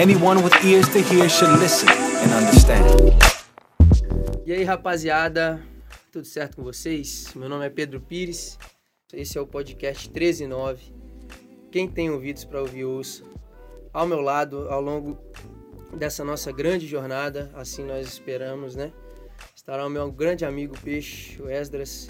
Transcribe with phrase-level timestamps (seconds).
[0.00, 2.86] Anyone with ears to hear should listen and understand.
[4.46, 5.62] E aí, rapaziada,
[6.10, 7.34] tudo certo com vocês?
[7.36, 8.58] Meu nome é Pedro Pires,
[9.12, 10.94] esse é o podcast 139.
[11.70, 13.22] Quem tem ouvidos para ouvir, ouça.
[13.92, 15.18] Ao meu lado, ao longo
[15.94, 18.94] dessa nossa grande jornada, assim nós esperamos, né?
[19.54, 22.08] Estará o meu grande amigo Peixe, o Esdras,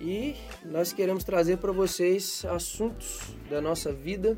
[0.00, 0.34] e
[0.64, 4.36] nós queremos trazer para vocês assuntos da nossa vida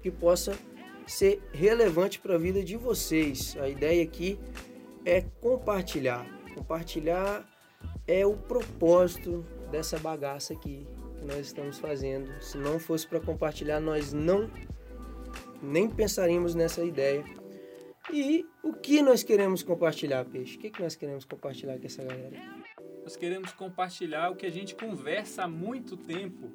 [0.00, 0.56] que possa
[1.08, 3.56] ser relevante para a vida de vocês.
[3.58, 4.38] A ideia aqui
[5.04, 6.26] é compartilhar.
[6.54, 7.48] Compartilhar
[8.06, 10.86] é o propósito dessa bagaça aqui
[11.18, 12.30] que nós estamos fazendo.
[12.42, 14.50] Se não fosse para compartilhar, nós não
[15.62, 17.24] nem pensaríamos nessa ideia.
[18.12, 20.56] E o que nós queremos compartilhar, Peixe?
[20.56, 22.36] O que, que nós queremos compartilhar com essa galera?
[23.02, 26.50] Nós queremos compartilhar o que a gente conversa há muito tempo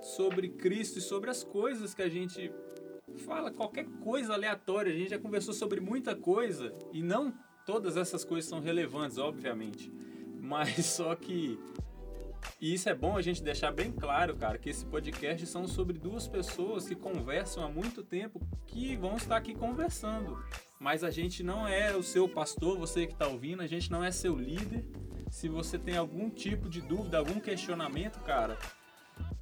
[0.00, 2.52] sobre Cristo e sobre as coisas que a gente
[3.18, 4.92] fala, qualquer coisa aleatória.
[4.92, 7.34] A gente já conversou sobre muita coisa e não
[7.66, 9.92] todas essas coisas são relevantes, obviamente.
[10.40, 11.58] Mas só que
[12.60, 15.98] e isso é bom a gente deixar bem claro, cara, que esse podcast são sobre
[15.98, 20.42] duas pessoas que conversam há muito tempo que vão estar aqui conversando.
[20.78, 24.02] Mas a gente não é o seu pastor, você que está ouvindo, a gente não
[24.02, 24.84] é seu líder.
[25.30, 28.58] Se você tem algum tipo de dúvida, algum questionamento, cara,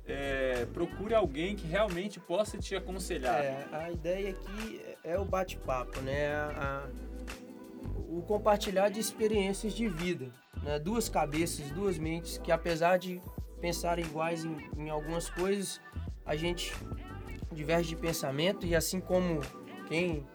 [0.06, 3.44] é, procure alguém que realmente possa te aconselhar.
[3.44, 6.28] É, a ideia aqui é o bate-papo, né?
[6.34, 6.88] A, a,
[8.08, 10.28] o compartilhar de experiências de vida.
[10.62, 10.78] Né?
[10.78, 13.20] Duas cabeças, duas mentes que, apesar de
[13.60, 15.80] pensarem iguais em, em algumas coisas,
[16.24, 16.72] a gente
[17.52, 19.40] diverge de pensamento e assim como
[19.88, 20.26] quem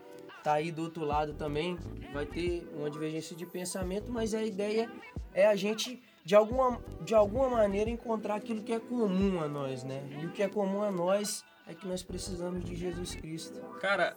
[0.43, 1.77] tá aí do outro lado também
[2.11, 4.91] vai ter uma divergência de pensamento, mas a ideia
[5.33, 9.83] é a gente de alguma, de alguma maneira encontrar aquilo que é comum a nós,
[9.83, 10.03] né?
[10.21, 13.59] E o que é comum a nós é que nós precisamos de Jesus Cristo.
[13.79, 14.15] Cara,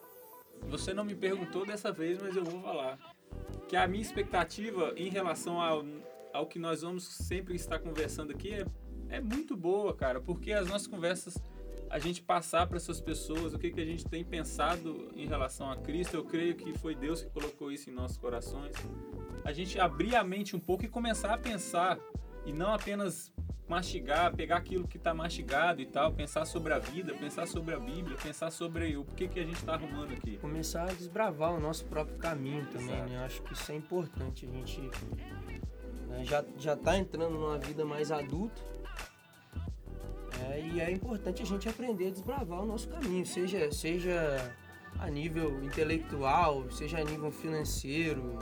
[0.68, 2.98] você não me perguntou dessa vez, mas eu vou falar.
[3.68, 5.84] Que a minha expectativa em relação ao,
[6.32, 8.66] ao que nós vamos sempre estar conversando aqui é,
[9.08, 11.36] é muito boa, cara, porque as nossas conversas
[11.88, 15.70] a gente passar para essas pessoas o que, que a gente tem pensado em relação
[15.70, 16.14] a Cristo.
[16.14, 18.74] Eu creio que foi Deus que colocou isso em nossos corações.
[19.44, 21.98] A gente abrir a mente um pouco e começar a pensar
[22.44, 23.32] e não apenas
[23.68, 27.78] mastigar, pegar aquilo que está mastigado e tal, pensar sobre a vida, pensar sobre a
[27.78, 30.38] Bíblia, pensar sobre o que, que a gente está arrumando aqui.
[30.38, 33.16] Começar a desbravar o nosso próprio caminho também, né?
[33.16, 34.46] Eu acho que isso é importante.
[34.46, 34.80] A gente
[36.08, 38.62] né, já, já tá entrando numa vida mais adulta,
[40.50, 44.54] é, e é importante a gente aprender a desbravar o nosso caminho, seja, seja
[44.98, 48.38] a nível intelectual, seja a nível financeiro,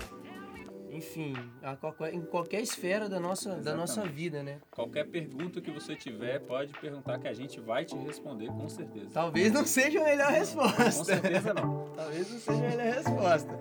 [0.90, 1.34] enfim,
[1.80, 4.60] qualquer, em qualquer esfera da nossa, da nossa vida, né?
[4.70, 9.08] Qualquer pergunta que você tiver, pode perguntar que a gente vai te responder com certeza.
[9.12, 10.98] Talvez não seja a melhor resposta.
[10.98, 11.88] Com certeza não.
[11.96, 13.58] Talvez não seja a melhor resposta.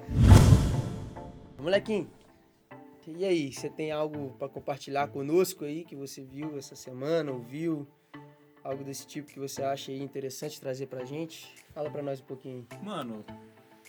[1.58, 2.08] Molequinho,
[3.08, 7.86] e aí, você tem algo para compartilhar conosco aí que você viu essa semana, ouviu?
[8.64, 11.54] Algo desse tipo que você acha interessante trazer pra gente?
[11.74, 12.66] Fala pra nós um pouquinho.
[12.82, 13.26] Mano,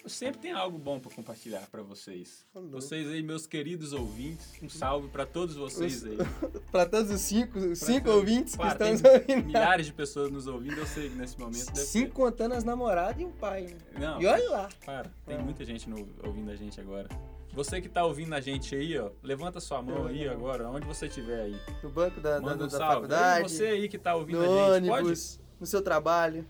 [0.03, 2.45] eu sempre tem algo bom para compartilhar para vocês.
[2.53, 2.69] Falou.
[2.69, 6.19] Vocês aí, meus queridos ouvintes, um salve para todos vocês aí.
[6.71, 9.47] para todos os cinco, cinco ouvintes que estão nos ouvindo.
[9.47, 13.25] Milhares de pessoas nos ouvindo, eu sei que nesse momento Cinco contando as namoradas e
[13.25, 13.63] um pai.
[13.63, 13.79] Né?
[13.99, 14.21] Não.
[14.21, 14.69] E olha lá.
[14.85, 15.43] Para, tem ah.
[15.43, 17.09] muita gente no, ouvindo a gente agora.
[17.55, 21.07] Você que tá ouvindo a gente aí, ó, levanta sua mão aí agora, onde você
[21.07, 21.57] estiver aí.
[21.85, 23.47] No banco da, Manda da, um da faculdade.
[23.47, 25.61] E você aí que tá ouvindo a gente, ônibus, pode?
[25.61, 26.45] no seu trabalho.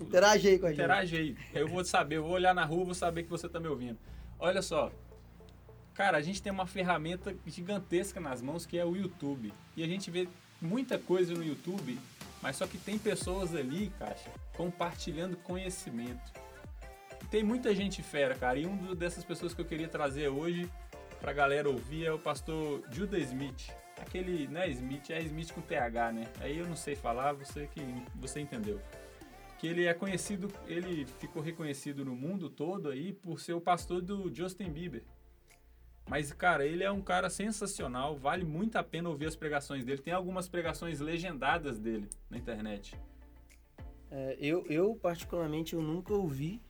[0.00, 0.78] Interage aí com a gente.
[0.78, 1.36] Interage aí.
[1.52, 3.98] Eu vou saber, eu vou olhar na rua, vou saber que você tá me ouvindo.
[4.38, 4.92] Olha só.
[5.92, 9.52] Cara, a gente tem uma ferramenta gigantesca nas mãos que é o YouTube.
[9.76, 10.28] E a gente vê
[10.60, 11.98] muita coisa no YouTube,
[12.40, 16.32] mas só que tem pessoas ali, Caixa, compartilhando conhecimento
[17.32, 18.58] tem muita gente fera, cara.
[18.58, 20.70] E um dessas pessoas que eu queria trazer hoje
[21.18, 23.70] pra galera ouvir é o pastor Judah Smith.
[23.98, 26.26] Aquele, né, Smith, é Smith com TH, né?
[26.40, 27.80] Aí eu não sei falar, você que
[28.16, 28.78] você entendeu.
[29.58, 34.02] Que ele é conhecido, ele ficou reconhecido no mundo todo aí por ser o pastor
[34.02, 35.02] do Justin Bieber.
[36.06, 40.02] Mas, cara, ele é um cara sensacional, vale muito a pena ouvir as pregações dele.
[40.02, 42.94] Tem algumas pregações legendadas dele na internet.
[44.10, 46.60] É, eu, eu, particularmente, eu nunca ouvi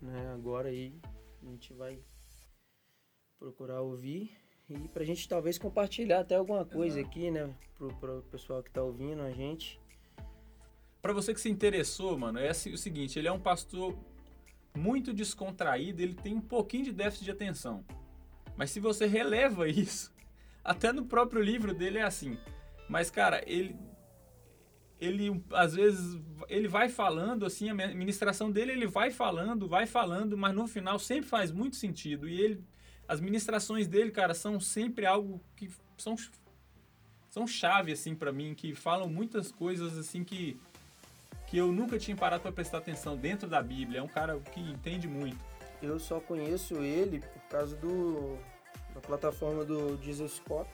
[0.00, 0.32] né?
[0.34, 0.94] Agora aí
[1.42, 1.98] a gente vai
[3.38, 4.36] procurar ouvir
[4.68, 7.10] e pra gente talvez compartilhar até alguma coisa Exato.
[7.10, 7.54] aqui, né?
[7.76, 9.80] Pro, pro pessoal que tá ouvindo a gente.
[11.00, 13.98] Para você que se interessou, mano, é o seguinte, ele é um pastor
[14.76, 17.84] muito descontraído, ele tem um pouquinho de déficit de atenção.
[18.56, 20.12] Mas se você releva isso,
[20.62, 22.38] até no próprio livro dele é assim.
[22.88, 23.76] Mas, cara, ele
[25.00, 30.36] ele às vezes ele vai falando assim a ministração dele ele vai falando vai falando
[30.36, 32.28] mas no final sempre faz muito sentido.
[32.28, 32.64] E ele
[33.08, 36.14] as ministrações dele cara são sempre algo que são
[37.30, 40.60] são chave assim para mim que falam muitas coisas assim que
[41.46, 43.98] que eu nunca tinha parado para prestar atenção dentro da Bíblia.
[43.98, 45.44] É um cara que entende muito.
[45.82, 48.38] Eu só conheço ele por causa do
[48.94, 50.68] da plataforma do Jesus Cop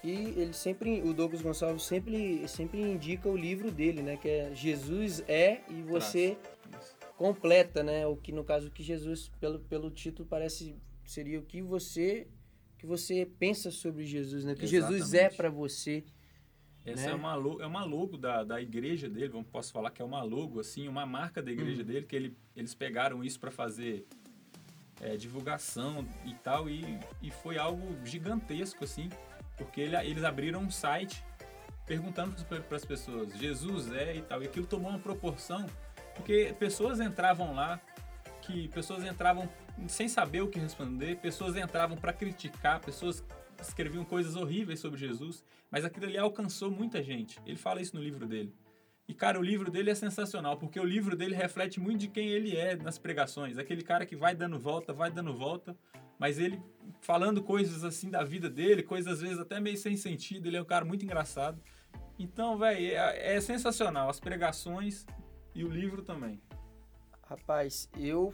[0.00, 4.16] que ele sempre, o Douglas Gonçalves sempre, sempre indica o livro dele, né?
[4.16, 6.36] Que é Jesus é e você
[7.16, 8.06] completa, né?
[8.06, 12.28] O que no caso que Jesus, pelo, pelo título, parece seria o que você
[12.78, 14.52] que você pensa sobre Jesus, né?
[14.52, 14.98] O que Exatamente.
[14.98, 16.04] Jesus é para você.
[16.86, 17.10] Essa né?
[17.10, 20.22] é, uma, é uma logo da, da igreja dele, vamos, posso falar que é uma
[20.22, 21.86] logo, assim, uma marca da igreja hum.
[21.86, 24.06] dele, que ele, eles pegaram isso para fazer
[25.00, 29.10] é, divulgação e tal, e, e foi algo gigantesco, assim.
[29.58, 31.22] Porque ele, eles abriram um site
[31.84, 34.42] perguntando para as pessoas, Jesus é e tal.
[34.42, 35.66] E aquilo tomou uma proporção,
[36.14, 37.80] porque pessoas entravam lá,
[38.42, 39.48] que pessoas entravam
[39.88, 43.24] sem saber o que responder, pessoas entravam para criticar, pessoas
[43.60, 47.40] escreviam coisas horríveis sobre Jesus, mas aquilo ali alcançou muita gente.
[47.46, 48.54] Ele fala isso no livro dele.
[49.08, 52.28] E, cara, o livro dele é sensacional, porque o livro dele reflete muito de quem
[52.28, 53.56] ele é nas pregações.
[53.56, 55.74] Aquele cara que vai dando volta, vai dando volta,
[56.18, 56.60] mas ele
[57.00, 60.46] falando coisas assim da vida dele, coisas às vezes até meio sem sentido.
[60.46, 61.62] Ele é um cara muito engraçado.
[62.18, 64.08] Então, velho, é, é, sensacional.
[64.08, 65.06] As pregações
[65.54, 66.40] e o livro também.
[67.22, 68.32] Rapaz, eu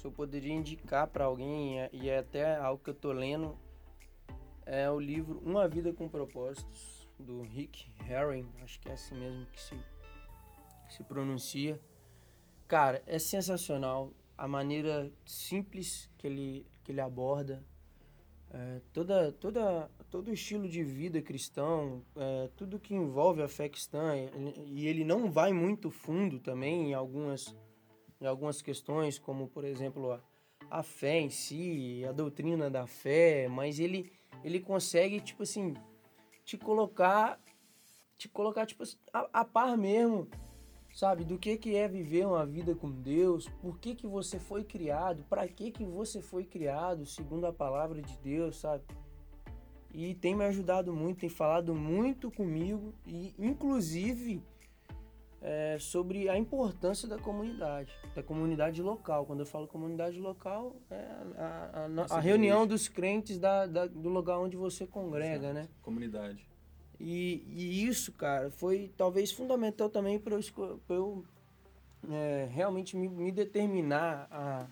[0.00, 3.54] se eu poderia indicar para alguém, e é até algo que eu tô lendo,
[4.64, 9.44] é o livro Uma Vida com Propósitos, do Rick Herring, acho que é assim mesmo
[9.46, 9.74] que se,
[10.86, 11.78] que se pronuncia.
[12.66, 17.64] Cara, é sensacional a maneira simples que ele, que ele aborda,
[18.52, 23.68] é, toda, toda, todo o estilo de vida cristão, é, tudo que envolve a fé
[23.68, 24.14] cristã,
[24.66, 27.56] e ele não vai muito fundo também em algumas,
[28.20, 30.20] em algumas questões, como por exemplo a,
[30.68, 34.10] a fé em si, a doutrina da fé, mas ele,
[34.42, 35.74] ele consegue, tipo assim,
[36.44, 37.40] te colocar,
[38.18, 38.82] te colocar tipo,
[39.12, 40.28] a, a par mesmo
[41.00, 41.24] sabe?
[41.24, 45.24] Do que, que é viver uma vida com Deus, por que, que você foi criado,
[45.30, 48.84] para que, que você foi criado, segundo a palavra de Deus, sabe?
[49.94, 54.42] E tem me ajudado muito, tem falado muito comigo, e inclusive
[55.40, 59.24] é, sobre a importância da comunidade, da comunidade local.
[59.24, 60.96] Quando eu falo comunidade local, é
[61.38, 65.54] a, a, a, a reunião dos crentes da, da, do lugar onde você congrega, Exato.
[65.54, 65.68] né?
[65.80, 66.46] Comunidade.
[67.00, 71.24] E, e isso, cara, foi talvez fundamental também para eu, pra eu
[72.10, 74.66] é, realmente me, me, determinar a,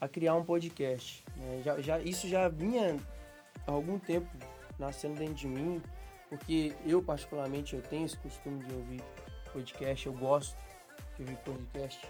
[0.00, 1.24] a criar um podcast.
[1.36, 1.62] Né?
[1.64, 2.96] Já, já, isso já vinha
[3.64, 4.28] há algum tempo
[4.80, 5.80] nascendo dentro de mim,
[6.28, 9.00] porque eu particularmente eu tenho esse costume de ouvir
[9.52, 10.56] podcast, eu gosto
[11.16, 12.04] de ouvir podcast.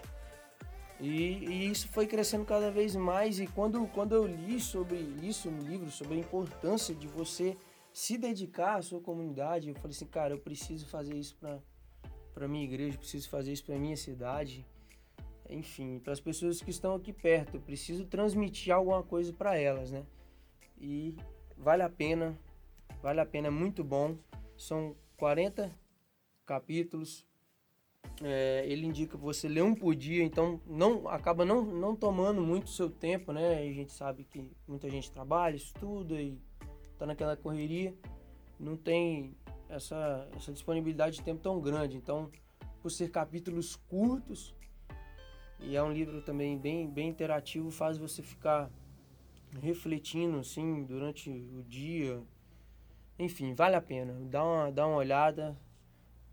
[0.99, 3.39] E, e, isso foi crescendo cada vez mais.
[3.39, 7.55] E quando, quando eu li sobre isso no livro, sobre a importância de você
[7.91, 9.69] se dedicar à sua comunidade.
[9.69, 11.59] Eu falei assim, cara, eu preciso fazer isso para
[12.33, 14.65] para minha igreja, preciso fazer isso para minha cidade.
[15.49, 19.91] Enfim, para as pessoas que estão aqui perto, eu preciso transmitir alguma coisa para elas,
[19.91, 20.05] né?
[20.79, 21.17] E
[21.57, 22.39] vale a pena,
[23.01, 24.17] vale a pena, é muito bom.
[24.55, 25.69] São 40
[26.45, 27.27] capítulos.
[28.21, 32.69] É, ele indica você lê um por dia, então não acaba não, não tomando muito
[32.69, 33.59] seu tempo, né?
[33.59, 36.37] a gente sabe que muita gente trabalha, estuda e
[36.99, 37.95] tá naquela correria,
[38.59, 39.33] não tem
[39.69, 41.95] essa, essa disponibilidade de tempo tão grande.
[41.95, 42.29] Então,
[42.81, 44.53] por ser capítulos curtos,
[45.61, 48.69] e é um livro também bem, bem interativo, faz você ficar
[49.61, 52.21] refletindo assim durante o dia.
[53.17, 54.13] Enfim, vale a pena.
[54.29, 55.57] Dá uma, dá uma olhada,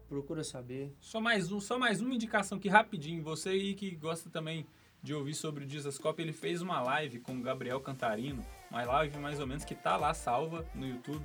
[0.08, 0.94] procura saber.
[1.00, 3.22] Só mais um, só mais uma indicação aqui rapidinho.
[3.22, 4.66] Você aí que gosta também
[5.06, 9.16] de ouvir sobre o Dizascope, ele fez uma live com o Gabriel Cantarino uma live
[9.18, 11.24] mais ou menos que tá lá salva no YouTube,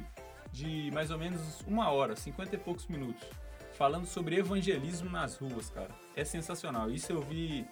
[0.51, 3.27] de mais ou menos uma hora, 50 e poucos minutos,
[3.73, 5.89] falando sobre evangelismo nas ruas, cara.
[6.15, 6.91] É sensacional.
[6.91, 7.65] Isso eu vi,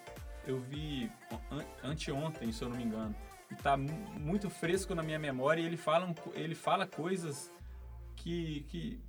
[0.47, 1.11] eu vi
[1.83, 3.15] anteontem, se eu não me engano.
[3.51, 7.53] E tá muito fresco na minha memória e ele fala, ele fala coisas
[8.15, 8.99] que, que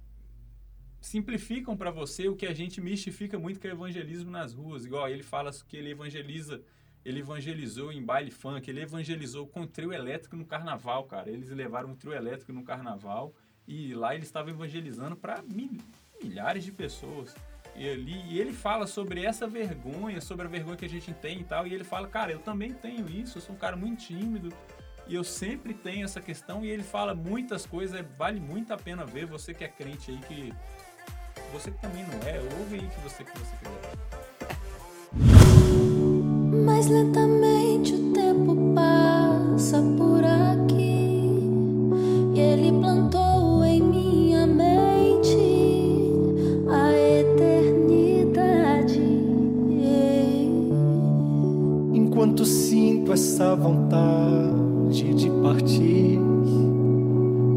[1.00, 4.84] simplificam para você o que a gente mistifica muito que é evangelismo nas ruas.
[4.84, 6.62] Igual ele fala que ele evangeliza
[7.04, 11.30] ele evangelizou em baile funk, ele evangelizou com trio elétrico no carnaval, cara.
[11.30, 13.34] Eles levaram um trio elétrico no carnaval
[13.66, 15.78] e lá ele estava evangelizando para mil,
[16.22, 17.34] milhares de pessoas.
[17.74, 21.40] E ele, e ele fala sobre essa vergonha, sobre a vergonha que a gente tem
[21.40, 21.66] e tal.
[21.66, 24.50] E ele fala, cara, eu também tenho isso, eu sou um cara muito tímido
[25.06, 26.64] e eu sempre tenho essa questão.
[26.64, 29.24] E ele fala muitas coisas, vale muito a pena ver.
[29.26, 30.52] Você que é crente aí, que
[31.52, 34.29] Você que também não é, ouve aí que você que você quiser.
[36.64, 41.30] Mas lentamente o tempo passa por aqui
[42.34, 45.36] e ele plantou em minha mente
[46.68, 49.00] a eternidade.
[51.92, 56.18] Enquanto sinto essa vontade de partir,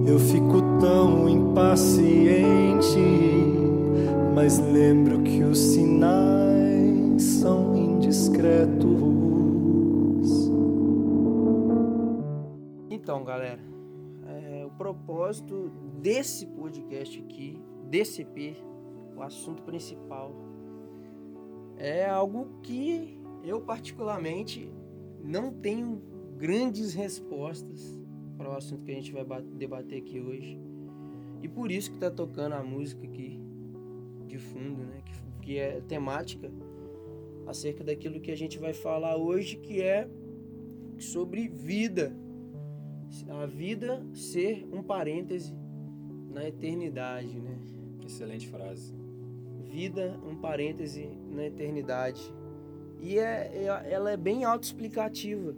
[0.05, 2.99] eu fico tão impaciente,
[4.33, 7.72] mas lembro que os sinais são
[8.13, 8.93] indiscretos.
[12.91, 13.59] Então, galera,
[14.27, 18.55] é, o propósito desse podcast aqui, desse EP,
[19.17, 20.31] o assunto principal,
[21.75, 24.71] é algo que eu particularmente
[25.23, 25.99] não tenho
[26.37, 27.99] grandes respostas
[28.37, 30.59] para o assunto que a gente vai ba- debater aqui hoje.
[31.41, 33.41] E por isso que tá tocando a música aqui
[34.27, 35.01] de fundo, né?
[35.03, 36.49] Que, que é temática
[37.45, 40.07] acerca daquilo que a gente vai falar hoje, que é
[40.97, 42.15] sobre vida.
[43.29, 45.53] A vida ser um parêntese
[46.31, 47.57] na eternidade, né?
[48.05, 48.93] Excelente frase.
[49.63, 52.21] Vida, um parêntese na eternidade.
[52.99, 55.55] E é, é- ela é bem autoexplicativa,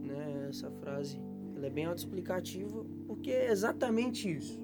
[0.00, 0.46] né?
[0.48, 1.20] Essa frase,
[1.54, 4.60] ela é bem autoexplicativa porque é exatamente isso.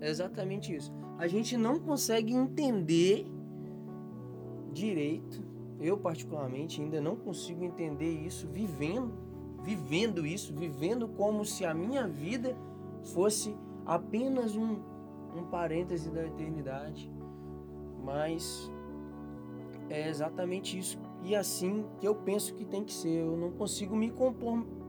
[0.00, 0.92] É exatamente isso.
[1.18, 3.26] A gente não consegue entender
[4.72, 5.42] direito.
[5.80, 9.12] Eu particularmente ainda não consigo entender isso vivendo,
[9.62, 12.56] vivendo isso, vivendo como se a minha vida
[13.02, 13.54] fosse
[13.84, 14.78] apenas um,
[15.36, 17.10] um parêntese da eternidade.
[18.02, 18.70] Mas
[19.88, 20.98] é exatamente isso.
[21.22, 23.24] E assim que eu penso que tem que ser.
[23.24, 24.12] Eu não consigo me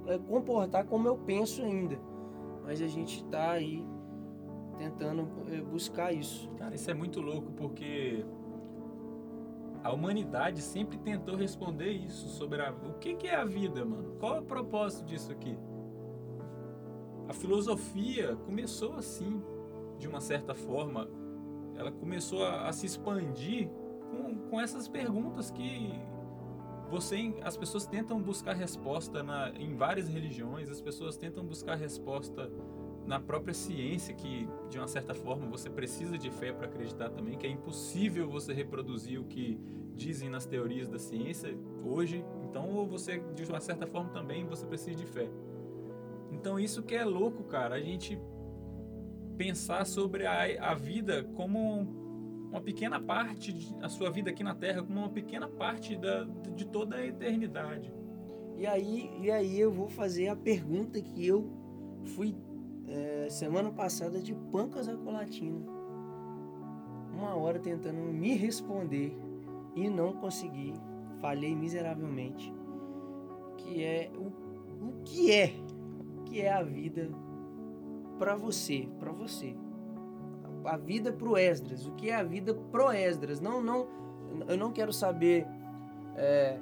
[0.08, 2.00] é, comportar como eu penso ainda.
[2.64, 3.84] Mas a gente está aí
[4.78, 6.50] tentando é, buscar isso.
[6.58, 8.26] Cara, isso é muito louco porque
[9.88, 14.18] a humanidade sempre tentou responder isso sobre a, o que, que é a vida, mano.
[14.20, 15.58] Qual é o propósito disso aqui?
[17.30, 19.42] A filosofia começou assim,
[19.98, 21.10] de uma certa forma.
[21.74, 23.70] Ela começou a, a se expandir
[24.12, 25.94] com, com essas perguntas que
[26.90, 32.52] você, as pessoas tentam buscar resposta na, em várias religiões, as pessoas tentam buscar resposta
[33.08, 37.38] na própria ciência, que de uma certa forma você precisa de fé para acreditar também,
[37.38, 39.58] que é impossível você reproduzir o que
[39.96, 42.24] dizem nas teorias da ciência hoje.
[42.44, 45.30] Então, ou você, de uma certa forma também, você precisa de fé.
[46.34, 48.20] Então, isso que é louco, cara, a gente
[49.38, 51.82] pensar sobre a, a vida como
[52.52, 56.66] uma pequena parte, a sua vida aqui na Terra, como uma pequena parte da, de
[56.66, 57.94] toda a eternidade.
[58.58, 61.50] E aí, e aí eu vou fazer a pergunta que eu
[62.04, 62.36] fui
[62.88, 65.60] é, semana passada de pancas a colatina.
[67.14, 69.18] Uma hora tentando me responder
[69.76, 70.74] e não consegui.
[71.20, 72.54] Falhei miseravelmente.
[73.58, 75.54] Que é o, o que é?
[76.18, 77.10] O que é a vida
[78.18, 78.88] para você?
[79.00, 79.56] Para você.
[80.64, 81.86] A vida pro Esdras.
[81.88, 83.40] O que é a vida pro Esdras?
[83.40, 83.88] Não, não,
[84.48, 85.48] eu não quero saber
[86.16, 86.58] é,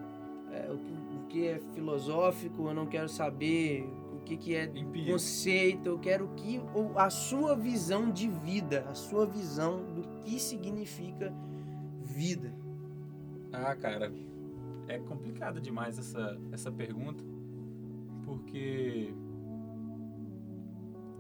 [0.52, 3.90] é, o, que, o que é filosófico, eu não quero saber
[4.26, 4.68] que, que é
[5.08, 6.60] conceito, eu quero que
[6.96, 11.34] a sua visão de vida, a sua visão do que significa
[12.02, 12.54] vida.
[13.54, 14.12] Ah, cara,
[14.88, 17.24] é complicado demais essa, essa pergunta,
[18.26, 19.14] porque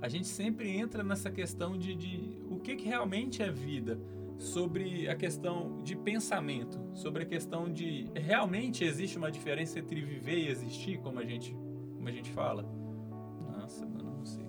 [0.01, 4.00] a gente sempre entra nessa questão de, de o que, que realmente é vida,
[4.38, 10.38] sobre a questão de pensamento, sobre a questão de realmente existe uma diferença entre viver
[10.38, 11.55] e existir, como a gente,
[11.95, 12.65] como a gente fala.
[13.65, 14.45] Nossa, mano, não sei.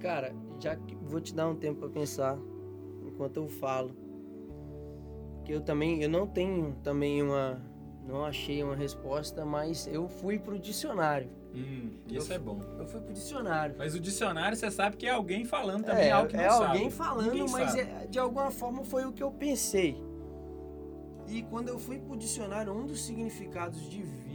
[0.00, 2.36] Cara, já que vou te dar um tempo para pensar
[3.06, 3.94] enquanto eu falo.
[5.44, 7.62] Que eu também, eu não tenho também uma,
[8.04, 11.30] não achei uma resposta, mas eu fui pro dicionário.
[11.54, 12.60] Hum, isso é bom.
[12.76, 13.76] Eu fui pro dicionário.
[13.78, 16.50] Mas o dicionário, você sabe que é alguém falando também É, algo que não é
[16.50, 16.64] sabe.
[16.64, 19.96] alguém falando, Ninguém mas é- de alguma forma foi o que eu pensei.
[21.28, 24.27] E quando eu fui pro dicionário, um dos significados de vida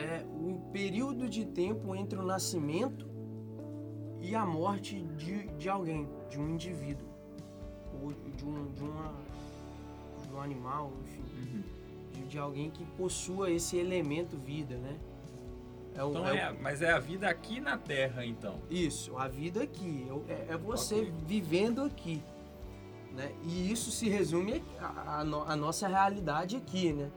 [0.00, 3.08] é o período de tempo entre o nascimento
[4.20, 7.06] e a morte de, de alguém, de um indivíduo,
[8.02, 9.14] ou de um, de uma,
[10.26, 11.62] de um animal, enfim, Uhum.
[12.12, 14.98] de, de alguém que possua esse elemento vida, né?
[15.94, 18.60] É o- Então é o- é, mas é a vida aqui na Terra, então.
[18.70, 20.06] isso, a vida aqui.
[20.28, 21.12] É, é você Ok.
[21.26, 22.22] vivendo aqui.
[23.12, 23.32] Né?
[23.42, 27.10] E isso se resume a nossa realidade aqui, né?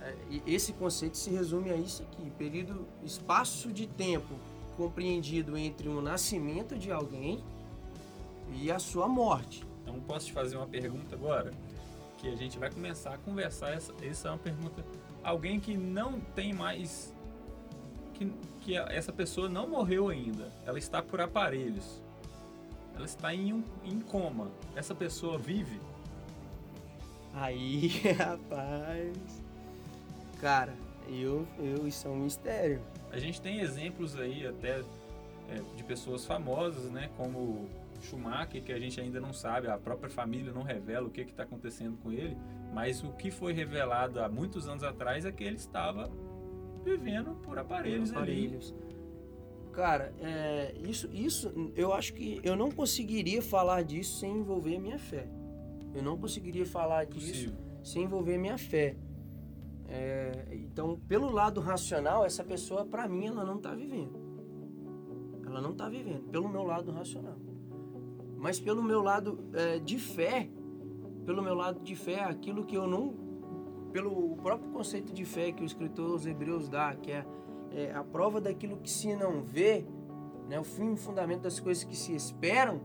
[0.00, 0.14] É,
[0.46, 2.30] esse conceito se resume a isso aqui.
[2.30, 4.34] Período, espaço de tempo
[4.76, 7.42] compreendido entre o nascimento de alguém
[8.54, 9.64] e a sua morte.
[9.82, 11.52] Então posso te fazer uma pergunta agora?
[12.18, 13.72] Que a gente vai começar a conversar.
[13.72, 14.84] Essa, essa é uma pergunta.
[15.22, 17.12] Alguém que não tem mais.
[18.14, 20.50] Que, que essa pessoa não morreu ainda.
[20.66, 22.02] Ela está por aparelhos.
[22.94, 24.48] Ela está em, um, em coma.
[24.74, 25.80] Essa pessoa vive?
[27.34, 27.88] Aí,
[28.18, 29.39] rapaz.
[30.40, 30.74] Cara,
[31.06, 32.80] eu, eu, isso é um mistério.
[33.12, 34.80] A gente tem exemplos aí até
[35.48, 37.10] é, de pessoas famosas, né?
[37.16, 37.68] Como
[38.00, 41.42] Schumacher, que a gente ainda não sabe, a própria família não revela o que está
[41.42, 42.36] acontecendo com ele,
[42.72, 46.10] mas o que foi revelado há muitos anos atrás é que ele estava
[46.82, 48.72] vivendo por aparelhos, aparelhos.
[48.72, 48.90] ali.
[49.72, 54.80] Cara, é, isso, isso eu acho que eu não conseguiria falar disso sem envolver a
[54.80, 55.28] minha fé.
[55.94, 58.96] Eu não conseguiria falar disso sem envolver a minha fé.
[59.90, 64.14] É, então, pelo lado racional, essa pessoa, para mim, ela não está vivendo.
[65.44, 67.36] Ela não está vivendo, pelo meu lado racional.
[68.36, 70.48] Mas pelo meu lado é, de fé,
[71.26, 73.14] pelo meu lado de fé, aquilo que eu não.
[73.92, 77.26] Pelo próprio conceito de fé que o escritor aos Hebreus dá, que é,
[77.72, 79.84] é a prova daquilo que se não vê,
[80.48, 82.80] né, o fim e fundamento das coisas que se esperam.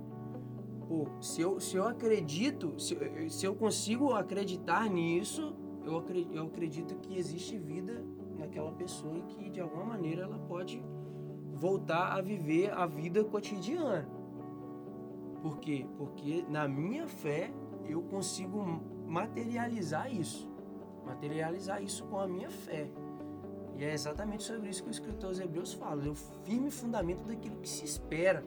[0.88, 2.98] Pô, se eu, se eu acredito, se,
[3.30, 8.04] se eu consigo acreditar nisso, eu acredito, eu acredito que existe vida
[8.38, 10.84] naquela pessoa e que de alguma maneira ela pode
[11.54, 14.10] voltar a viver a vida cotidiana.
[15.42, 15.86] Por quê?
[15.98, 17.52] Porque na minha fé
[17.88, 18.64] eu consigo
[19.06, 20.50] materializar isso.
[21.06, 22.90] Materializar isso com a minha fé.
[23.78, 26.06] E é exatamente sobre isso que o escritor aos Hebreus fala.
[26.06, 28.44] É o firme fundamento daquilo que se espera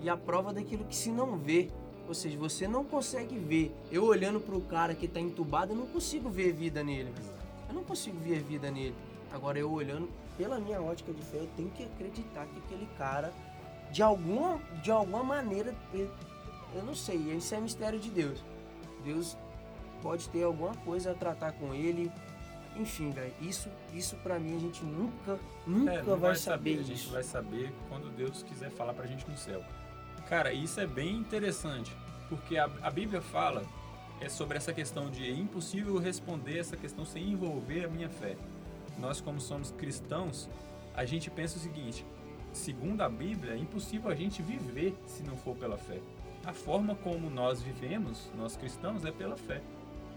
[0.00, 1.68] e a prova daquilo que se não vê.
[2.08, 3.74] Ou seja, você não consegue ver.
[3.90, 7.12] Eu olhando para o cara que está entubado, eu não consigo ver vida nele.
[7.68, 8.94] Eu não consigo ver vida nele.
[9.32, 13.32] Agora, eu olhando pela minha ótica de fé, eu tenho que acreditar que aquele cara
[13.90, 18.42] de alguma, de alguma maneira, eu não sei, isso é mistério de Deus.
[19.04, 19.36] Deus
[20.02, 22.10] pode ter alguma coisa a tratar com ele.
[22.76, 26.80] Enfim, velho, isso, isso para mim a gente nunca, nunca é, vai, vai, saber.
[26.80, 29.62] A gente vai saber quando Deus quiser falar pra gente no céu.
[30.28, 31.94] Cara, isso é bem interessante,
[32.28, 33.62] porque a, a Bíblia fala
[34.20, 38.36] é sobre essa questão de é impossível responder essa questão sem envolver a minha fé.
[38.98, 40.48] Nós, como somos cristãos,
[40.94, 42.06] a gente pensa o seguinte:
[42.52, 45.98] segundo a Bíblia, é impossível a gente viver se não for pela fé.
[46.44, 49.60] A forma como nós vivemos, nós cristãos, é pela fé.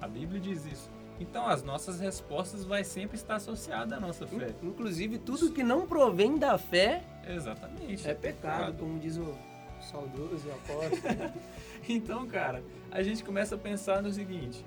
[0.02, 0.90] A Bíblia diz isso.
[1.20, 4.54] Então as nossas respostas vai sempre estar associada à nossa fé.
[4.62, 8.08] Inclusive tudo que não provém da fé Exatamente.
[8.08, 9.36] É pecado, como diz o
[9.86, 11.34] saudoso apóstolo.
[11.88, 14.66] então, cara, a gente começa a pensar no seguinte: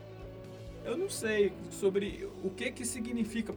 [0.84, 3.54] eu não sei sobre o que que significa.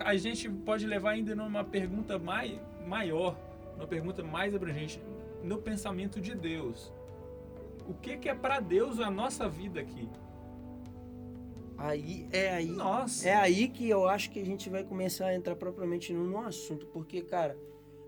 [0.00, 3.36] A gente pode levar ainda numa pergunta mais, maior,
[3.76, 5.00] uma pergunta mais abrangente,
[5.42, 6.92] no pensamento de Deus.
[7.86, 10.08] O que, que é para Deus a nossa vida aqui?
[11.76, 12.68] Aí é aí.
[12.68, 13.28] Nossa.
[13.28, 16.38] É aí que eu acho que a gente vai começar a entrar propriamente no, no
[16.38, 17.56] assunto, porque cara,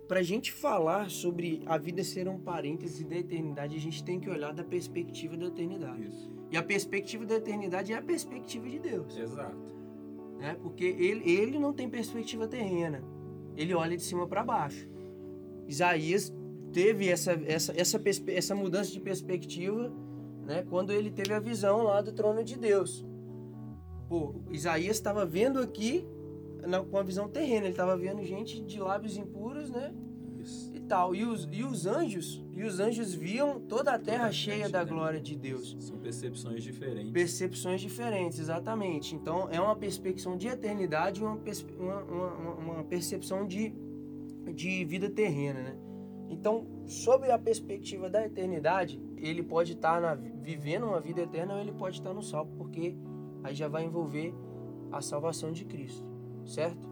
[0.06, 4.20] para a gente falar sobre a vida ser um parêntese da eternidade, a gente tem
[4.20, 6.08] que olhar da perspectiva da eternidade.
[6.08, 6.32] Isso.
[6.50, 9.16] E a perspectiva da eternidade é a perspectiva de Deus.
[9.16, 9.56] Exato.
[10.38, 10.56] Né?
[10.62, 13.02] Porque ele, ele não tem perspectiva terrena.
[13.56, 14.88] Ele olha de cima para baixo.
[15.66, 16.32] Isaías
[16.72, 19.92] teve essa, essa, essa, essa mudança de perspectiva
[20.44, 20.64] né?
[20.68, 23.04] quando ele teve a visão lá do trono de Deus.
[24.08, 26.06] Pô, Isaías estava vendo aqui
[26.66, 27.66] na, com a visão terrena.
[27.66, 29.92] Ele estava vendo gente de lábios impuros, né?
[30.40, 30.70] Isso.
[30.74, 31.14] E tal.
[31.14, 34.84] E os, e os anjos, e os anjos viam toda a terra toda cheia da
[34.84, 35.76] glória de Deus.
[35.80, 37.12] São percepções diferentes.
[37.12, 39.14] Percepções diferentes, exatamente.
[39.14, 41.40] Então é uma percepção de eternidade e uma,
[41.78, 43.74] uma, uma, uma percepção de,
[44.54, 45.76] de vida terrena, né?
[46.28, 51.60] Então, sob a perspectiva da eternidade, ele pode estar tá vivendo uma vida eterna ou
[51.60, 52.96] ele pode estar tá no salvo, porque
[53.42, 54.34] aí já vai envolver
[54.90, 56.13] a salvação de Cristo
[56.44, 56.88] certo?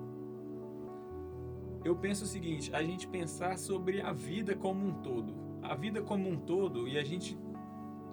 [1.84, 5.34] Eu penso o seguinte, a gente pensar sobre a vida como um todo.
[5.62, 7.36] A vida como um todo e a gente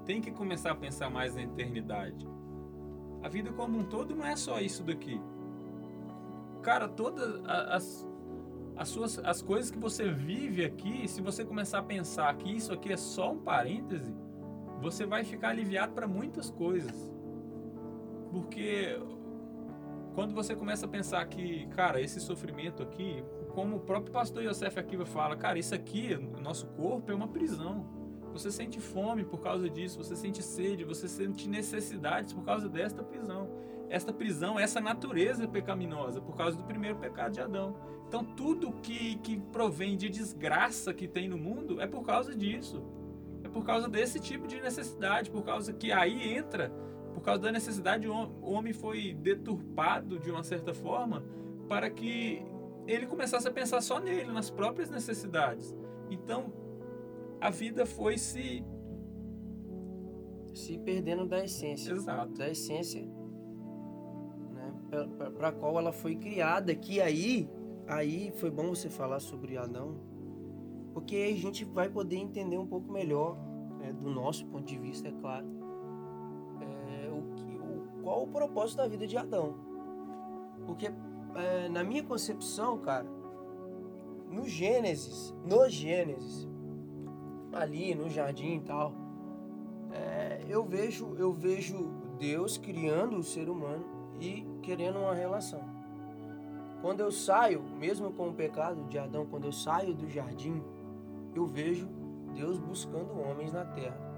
[0.06, 2.28] tem que começar a pensar mais na eternidade.
[3.21, 5.21] A vida como um todo não é só isso daqui.
[6.63, 8.08] Cara, todas as,
[8.75, 12.73] as, suas, as coisas que você vive aqui, se você começar a pensar que isso
[12.73, 14.15] aqui é só um parêntese,
[14.82, 17.12] você vai ficar aliviado para muitas coisas.
[18.32, 18.99] Porque
[20.19, 24.77] quando você começa a pensar que, cara, esse sofrimento aqui, como o próprio pastor Yosef
[24.77, 27.88] Akiva fala, cara, isso aqui, o nosso corpo é uma prisão.
[28.34, 33.01] Você sente fome por causa disso, você sente sede, você sente necessidades por causa desta
[33.01, 33.49] prisão.
[33.88, 37.77] Esta prisão, essa natureza pecaminosa, por causa do primeiro pecado de Adão.
[38.05, 42.84] Então, tudo que, que provém de desgraça que tem no mundo é por causa disso.
[43.41, 46.71] É É por causa desse tipo de necessidade, por causa que aí entra,
[47.19, 51.21] por causa da necessidade, o hom- o homem foi deturpado de uma certa forma
[51.67, 52.41] para que
[52.88, 55.75] ele começasse a pensar só nele, nas próprias necessidades.
[56.10, 56.45] Então,
[57.41, 58.63] a vida foi se.
[60.53, 61.91] Se perdendo da essência.
[61.91, 62.34] Exato.
[62.38, 63.05] Da essência
[64.53, 64.73] né,
[65.38, 66.73] para qual ela foi criada.
[66.73, 67.49] Que aí,
[67.86, 69.97] aí foi bom você falar sobre Adão,
[70.93, 73.38] porque aí a gente vai poder entender um pouco melhor,
[73.77, 75.59] né, do nosso ponto de vista, é claro,
[78.10, 79.54] qual o propósito da vida de Adão.
[80.65, 80.91] Porque
[81.36, 83.06] é, na minha concepção, cara,
[84.32, 86.48] no Gênesis, no Gênesis,
[87.54, 88.93] ali no jardim e tal,
[89.91, 93.86] é, eu vejo eu vejo Deus criando o ser humano
[94.19, 95.62] e querendo uma relação.
[96.82, 100.63] Quando eu saio, mesmo com o pecado de Adão, quando eu saio do jardim,
[101.36, 101.88] eu vejo
[102.34, 104.09] Deus buscando homens na terra.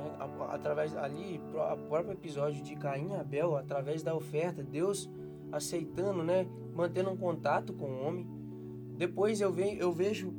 [0.00, 0.10] Né?
[0.50, 5.08] Através ali, o próprio episódio de Caim e Abel, através da oferta, Deus
[5.52, 8.26] aceitando, né, mantendo um contato com o homem.
[8.96, 10.32] Depois eu, ve, eu vejo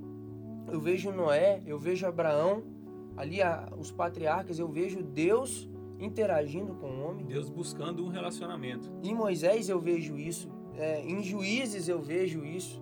[0.71, 2.63] eu vejo Noé, eu vejo Abraão,
[3.17, 5.69] ali a- os patriarcas, eu vejo Deus
[5.99, 7.25] interagindo com o homem.
[7.25, 8.89] Deus buscando um relacionamento.
[9.03, 12.81] Em Moisés eu vejo isso, é, em Juízes eu vejo isso.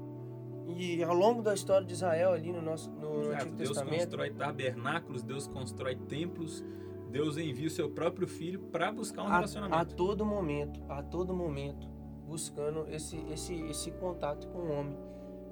[0.78, 3.34] E ao longo da história de Israel ali no nosso no, Exato.
[3.36, 6.64] Antigo Deus Testamento, constrói tabernáculos, Deus constrói templos,
[7.10, 9.96] Deus envia o seu próprio filho para buscar um a, a relacionamento.
[9.96, 11.88] todo momento, a todo momento,
[12.28, 14.98] buscando esse, esse, esse contato com o homem.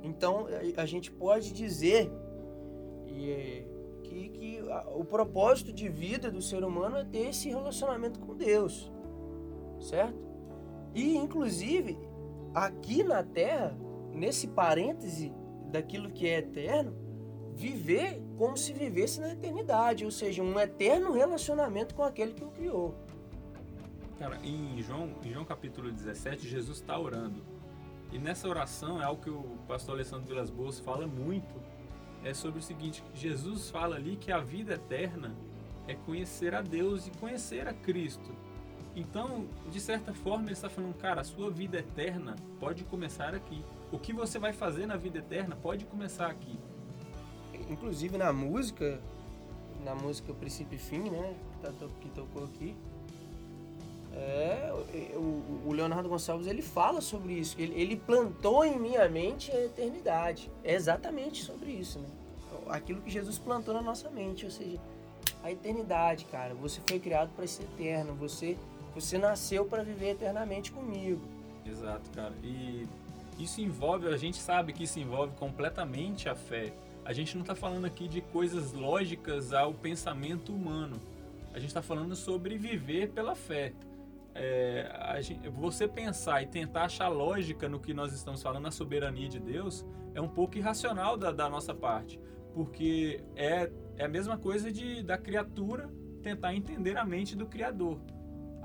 [0.03, 0.45] Então
[0.77, 2.12] a, a gente pode dizer
[3.08, 3.67] e, é,
[4.03, 8.36] que, que a- o propósito de vida do ser humano é ter esse relacionamento com
[8.36, 8.91] Deus,
[9.80, 10.15] certo?
[10.93, 11.97] E inclusive
[12.53, 13.75] aqui na Terra,
[14.17, 15.32] nesse parêntese
[15.71, 16.93] daquilo que é eterno,
[17.53, 22.49] viver como se vivesse na eternidade, ou seja, um eterno relacionamento com aquele que o
[22.49, 22.95] criou.
[24.19, 27.41] Cara, em João, em João capítulo 17, Jesus está orando.
[28.12, 31.62] E nessa oração é algo que o pastor Alessandro Vilas Boas fala muito.
[32.23, 35.36] É sobre o seguinte: Jesus fala ali que a vida eterna
[35.88, 38.32] é conhecer a Deus e conhecer a Cristo.
[38.95, 43.63] Então, de certa forma, ele está falando, cara, a sua vida eterna pode começar aqui.
[43.91, 46.60] O que você vai fazer na vida eterna pode começar aqui.
[47.69, 49.00] Inclusive na música,
[49.84, 52.76] na música Princípio e Fim, né, que, tá, que tocou aqui,
[54.13, 54.73] é,
[55.15, 57.56] o, o Leonardo Gonçalves ele fala sobre isso.
[57.60, 60.52] Ele, ele plantou em minha mente a eternidade.
[60.63, 62.08] É exatamente sobre isso, né?
[62.69, 64.80] Aquilo que Jesus plantou na nossa mente, ou seja,
[65.43, 66.54] a eternidade, cara.
[66.56, 68.15] Você foi criado para ser eterno.
[68.15, 68.58] Você,
[68.93, 71.21] você nasceu para viver eternamente comigo.
[71.65, 72.34] Exato, cara.
[72.43, 72.88] E
[73.38, 76.73] isso envolve, a gente sabe que isso envolve completamente a fé.
[77.06, 80.97] A gente não está falando aqui de coisas lógicas ao pensamento humano.
[81.54, 83.73] A gente está falando sobre viver pela fé.
[84.36, 89.28] É, gente- você pensar e tentar achar lógica no que nós estamos falando, na soberania
[89.28, 92.19] de Deus, é um pouco irracional da, da nossa parte.
[92.54, 95.89] Porque é, é a mesma coisa de, da criatura
[96.21, 98.00] tentar entender a mente do Criador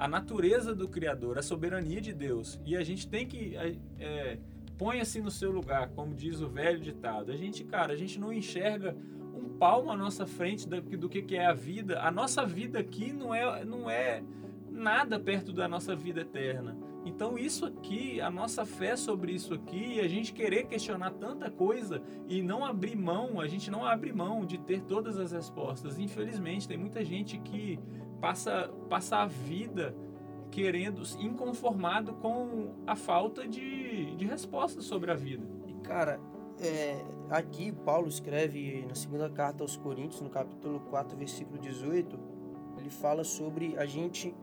[0.03, 2.61] a natureza do Criador, a soberania de Deus.
[2.67, 3.55] E a gente tem que.
[4.01, 4.37] É,
[4.83, 7.31] Ponha-se no seu lugar, como diz o velho ditado.
[7.31, 8.97] A gente, cara, a gente não enxerga
[9.33, 12.01] um palmo à nossa frente do que, que é a vida.
[12.01, 14.25] A nossa vida aqui não é, não é
[14.68, 16.77] nada perto da nossa vida eterna.
[17.05, 22.03] Então, isso aqui, a nossa fé sobre isso aqui, a gente querer questionar tanta coisa
[22.27, 25.97] e não abrir mão, a gente não abre mão de ter todas as respostas.
[25.97, 27.79] Infelizmente, tem muita gente que
[28.21, 29.95] passa, passa a vida
[30.53, 35.45] querendo, inconformado com a falta de, de respostas sobre a vida.
[35.67, 36.21] E cara,
[36.61, 42.19] é, aqui Paulo escreve na segunda carta aos Coríntios, no capítulo 4, versículo 18,
[42.79, 44.35] ele fala sobre a gente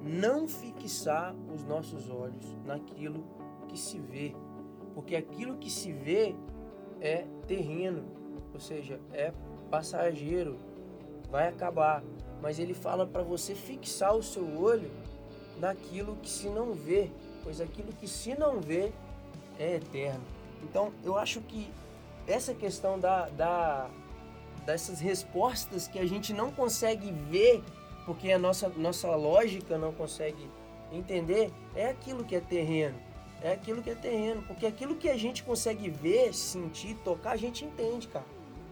[0.00, 3.24] não fixar os nossos olhos naquilo
[3.66, 4.34] que se vê,
[4.94, 6.36] porque aquilo que se vê
[7.00, 8.04] é terreno,
[8.54, 9.32] ou seja, é
[9.68, 10.56] passageiro,
[11.28, 12.04] vai acabar.
[12.40, 14.90] Mas ele fala para você fixar o seu olho
[15.60, 17.10] naquilo que se não vê,
[17.42, 18.92] pois aquilo que se não vê
[19.58, 20.22] é eterno.
[20.62, 21.70] Então, eu acho que
[22.26, 23.88] essa questão da, da,
[24.64, 27.62] dessas respostas que a gente não consegue ver,
[28.04, 30.48] porque a nossa, nossa lógica não consegue
[30.92, 32.98] entender, é aquilo que é terreno.
[33.42, 34.42] É aquilo que é terreno.
[34.42, 38.24] Porque aquilo que a gente consegue ver, sentir, tocar, a gente entende, cara.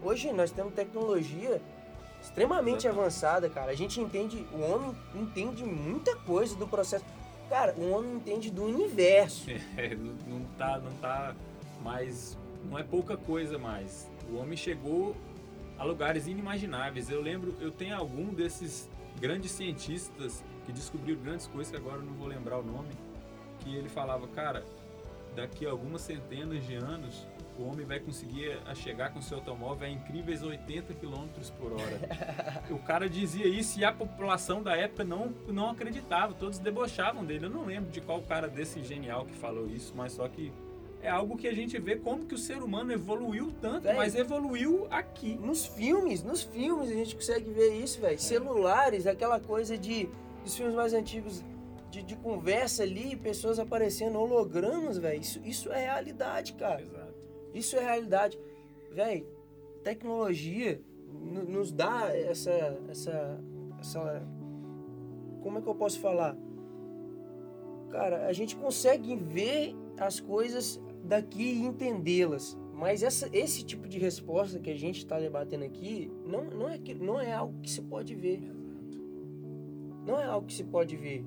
[0.03, 1.61] Hoje nós temos tecnologia
[2.25, 3.71] extremamente avançada, cara.
[3.71, 7.05] A gente entende, o homem entende muita coisa do processo.
[7.51, 9.47] Cara, o homem entende do universo.
[9.77, 11.35] É, não, não tá, não tá
[11.83, 14.11] mais, não é pouca coisa mais.
[14.31, 15.15] O homem chegou
[15.79, 17.11] a lugares inimagináveis.
[17.11, 18.89] Eu lembro, eu tenho algum desses
[19.21, 22.89] grandes cientistas que descobriram grandes coisas que agora eu não vou lembrar o nome,
[23.61, 24.65] que ele falava, cara,
[25.37, 27.27] daqui a algumas centenas de anos
[27.59, 31.27] o homem vai conseguir a chegar com seu automóvel a incríveis 80 km
[31.59, 32.01] por hora.
[32.71, 37.47] o cara dizia isso e a população da época não, não acreditava, todos debochavam dele.
[37.47, 40.53] Eu não lembro de qual cara desse genial que falou isso, mas só que
[41.03, 43.95] é algo que a gente vê como que o ser humano evoluiu tanto, Véi.
[43.95, 45.35] mas evoluiu aqui.
[45.35, 48.19] Nos filmes, nos filmes a gente consegue ver isso, velho.
[48.19, 50.09] Celulares, aquela coisa de
[50.43, 51.43] dos filmes mais antigos
[51.91, 55.21] de, de conversa ali, pessoas aparecendo, hologramas, velho.
[55.21, 56.81] Isso, isso é realidade, cara.
[56.81, 57.14] Exato.
[57.55, 58.39] Isso é realidade.
[58.91, 59.25] Véi,
[59.83, 62.51] tecnologia no- nos dá essa,
[62.91, 63.41] essa,
[63.79, 64.23] essa.
[65.43, 66.37] Como é que eu posso falar?
[67.91, 72.59] Cara, a gente consegue ver as coisas daqui e entendê-las.
[72.73, 76.79] Mas essa, esse tipo de resposta que a gente está debatendo aqui não, não, é,
[77.01, 78.43] não é algo que se pode ver.
[80.05, 81.25] Não é algo que se pode ver.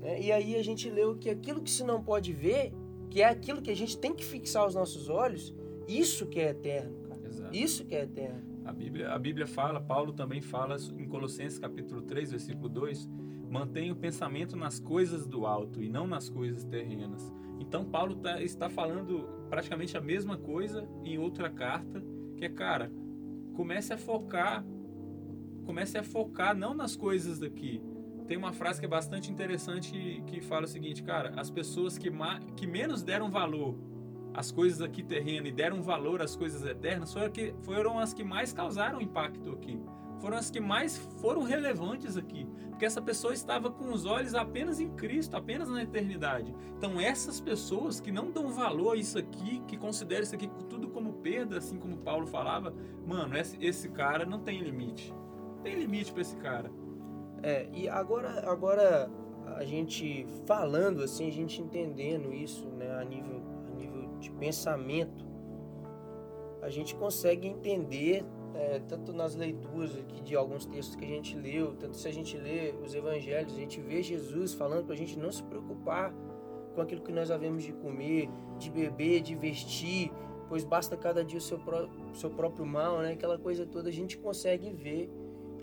[0.00, 0.20] né?
[0.20, 2.72] E aí a gente leu que aquilo que se não pode ver,
[3.10, 5.54] que é aquilo que a gente tem que fixar os nossos olhos,
[5.88, 7.20] isso que é eterno, cara.
[7.26, 7.54] Exato.
[7.56, 8.48] Isso que é eterno.
[8.64, 13.08] A Bíblia, a Bíblia fala, Paulo também fala em Colossenses capítulo 3, versículo 2,
[13.50, 17.34] mantenha o pensamento nas coisas do alto e não nas coisas terrenas.
[17.58, 22.02] Então Paulo tá- está falando praticamente a mesma coisa em outra carta,
[22.36, 22.92] que é, cara,
[23.54, 24.64] comece a focar,
[25.64, 27.82] comece a focar não nas coisas daqui.
[28.30, 32.08] Tem uma frase que é bastante interessante que fala o seguinte, cara, as pessoas que,
[32.54, 33.74] que menos deram valor
[34.32, 38.22] as coisas aqui terrenas e deram valor às coisas eternas foram, que, foram as que
[38.22, 39.82] mais causaram impacto aqui.
[40.20, 42.46] Foram as que mais foram relevantes aqui.
[42.68, 46.54] Porque essa pessoa estava com os olhos apenas em Cristo, apenas na eternidade.
[46.78, 50.88] Então, essas pessoas que não dão valor a isso aqui, que consideram isso aqui tudo
[50.88, 52.72] como perda, assim como Paulo falava,
[53.04, 55.12] mano, esse, esse cara não tem limite.
[55.64, 56.70] Tem limite para esse cara.
[57.42, 59.10] É, e agora, agora
[59.56, 65.24] a gente falando assim, a gente entendendo isso, né, a nível, a nível de pensamento,
[66.62, 68.24] a gente consegue entender
[68.54, 72.12] é, tanto nas leituras aqui de alguns textos que a gente leu, tanto se a
[72.12, 76.12] gente lê os evangelhos, a gente vê Jesus falando para a gente não se preocupar
[76.74, 80.12] com aquilo que nós havemos de comer, de beber, de vestir,
[80.48, 83.12] pois basta cada dia o seu, pró seu próprio mal, né?
[83.12, 85.10] Aquela coisa toda a gente consegue ver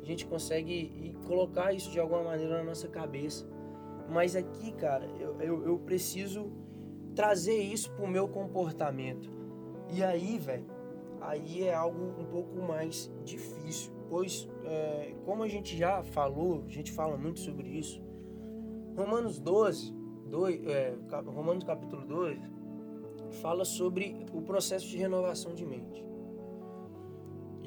[0.08, 3.46] a gente consegue colocar isso de alguma maneira na nossa cabeça.
[4.10, 6.50] Mas aqui, cara, eu, eu, eu preciso
[7.14, 9.30] trazer isso pro meu comportamento.
[9.94, 10.66] E aí, velho,
[11.20, 13.92] aí é algo um pouco mais difícil.
[14.10, 18.02] Pois, é, como a gente já falou, a gente fala muito sobre isso,
[18.96, 19.94] Romanos 12,
[20.30, 22.40] 2, é, Romanos capítulo 12,
[23.42, 26.07] fala sobre o processo de renovação de mente.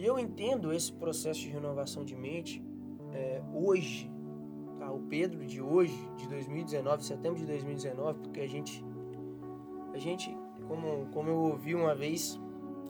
[0.00, 2.64] E eu entendo esse processo de renovação de mente
[3.12, 4.10] é, hoje,
[4.78, 4.90] tá?
[4.90, 8.82] o Pedro de hoje, de 2019, setembro de 2019, porque a gente,
[9.92, 10.34] a gente,
[10.66, 12.40] como, como eu ouvi uma vez,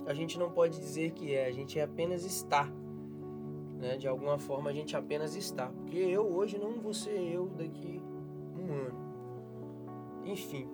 [0.06, 2.70] a gente não pode dizer que é, a gente apenas está.
[3.80, 3.96] Né?
[3.96, 5.66] De alguma forma a gente apenas está.
[5.66, 8.00] Porque eu hoje não vou ser eu daqui
[8.56, 9.00] um ano.
[10.26, 10.68] Enfim,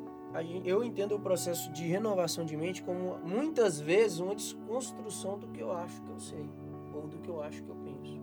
[0.64, 5.60] eu entendo o processo de renovação de mente como muitas vezes uma desconstrução do que
[5.60, 6.50] eu acho que eu sei
[6.92, 8.20] ou do que eu acho que eu penso.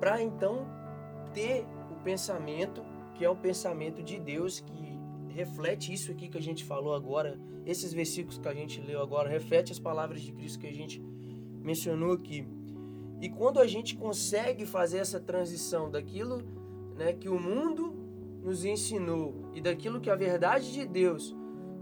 [0.00, 0.66] Para então
[1.32, 2.82] ter o pensamento
[3.14, 4.98] que é o pensamento de Deus que
[5.28, 9.28] reflete isso aqui que a gente falou agora, esses versículos que a gente leu agora,
[9.28, 11.00] reflete as palavras de Cristo que a gente
[11.62, 12.46] mencionou aqui.
[13.20, 16.42] E quando a gente consegue fazer essa transição daquilo
[16.96, 18.03] né, que o mundo
[18.44, 21.34] nos ensinou e daquilo que a verdade de Deus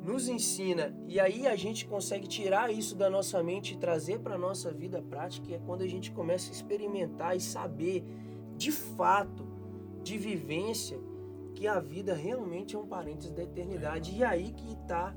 [0.04, 4.34] nos ensina, e aí a gente consegue tirar isso da nossa mente e trazer para
[4.34, 8.04] a nossa vida prática, é quando a gente começa a experimentar e saber
[8.56, 9.46] de fato,
[10.02, 10.98] de vivência,
[11.54, 14.16] que a vida realmente é um parênteses da eternidade.
[14.16, 15.14] E aí que está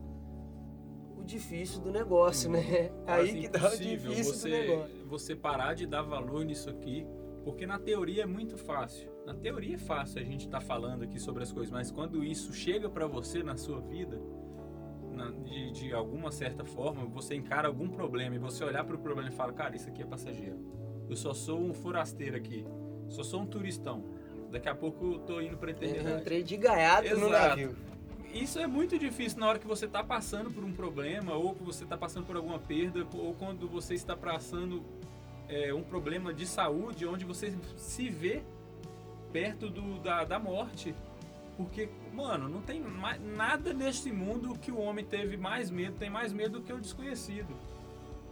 [1.18, 2.90] o difícil do negócio, né?
[3.06, 5.08] Quase Aí que tá o difícil do você, negócio.
[5.08, 7.08] você parar de dar valor nisso aqui,
[7.44, 9.15] porque na teoria é muito fácil.
[9.26, 12.54] Na teoria é fácil a gente estar falando aqui sobre as coisas, mas quando isso
[12.54, 14.22] chega para você na sua vida,
[15.12, 19.00] na- de, de alguma certa forma, você encara algum problema e você olhar para o
[19.00, 20.60] problema e fala, cara, isso aqui é passageiro.
[21.10, 22.66] Eu só sou um forasteiro aqui,
[23.10, 24.04] só sou um turistão.
[24.52, 26.22] Daqui a pouco eu tô indo para eternidade.
[26.22, 27.32] entrei de gaiato no Exato.
[27.50, 27.76] navio.
[28.32, 31.64] Isso é muito difícil na hora que você está passando por um problema, ou que
[31.64, 34.84] você está passando por alguma perda, ou quando você está passando
[35.48, 38.44] é, um problema de saúde, onde você se vê
[39.36, 40.96] perto do, da, da morte.
[41.58, 46.10] Porque, mano, não tem mais, nada neste mundo que o homem teve mais medo, tem
[46.10, 47.54] mais medo do que o desconhecido.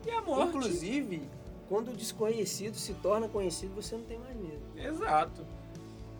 [0.05, 0.55] E a morte.
[0.55, 1.21] Inclusive,
[1.67, 4.61] quando o desconhecido se torna conhecido, você não tem mais medo.
[4.77, 5.45] Exato.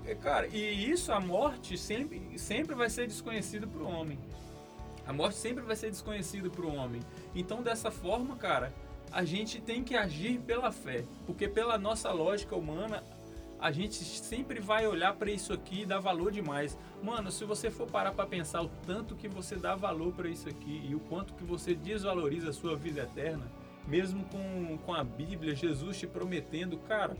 [0.06, 4.20] É, Cara, e isso, a morte sempre, sempre vai ser desconhecido para o homem.
[5.08, 7.02] A morte sempre vai ser desconhecida para o homem.
[7.34, 8.74] Então, dessa forma, cara,
[9.14, 11.06] a gente tem que agir pela fé.
[11.26, 13.02] Porque pela nossa lógica humana,
[13.64, 16.78] a gente sempre vai olhar para isso aqui e dar valor demais.
[17.02, 20.50] Mano, se você for parar para pensar o tanto que você dá valor para isso
[20.50, 23.50] aqui e o quanto que você desvaloriza a sua vida eterna,
[23.88, 27.16] mesmo com, com a Bíblia, Jesus te prometendo, cara,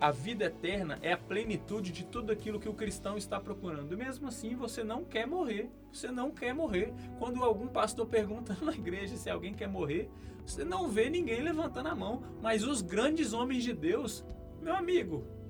[0.00, 3.94] a vida eterna é a plenitude de tudo aquilo que o cristão está procurando.
[3.94, 5.68] Mesmo assim, você não quer morrer.
[5.92, 6.94] Você não quer morrer.
[7.18, 10.08] Quando algum pastor pergunta na igreja se alguém quer morrer,
[10.46, 12.22] você não vê ninguém levantando a mão.
[12.40, 14.24] Mas os grandes homens de Deus,
[14.62, 15.41] meu amigo,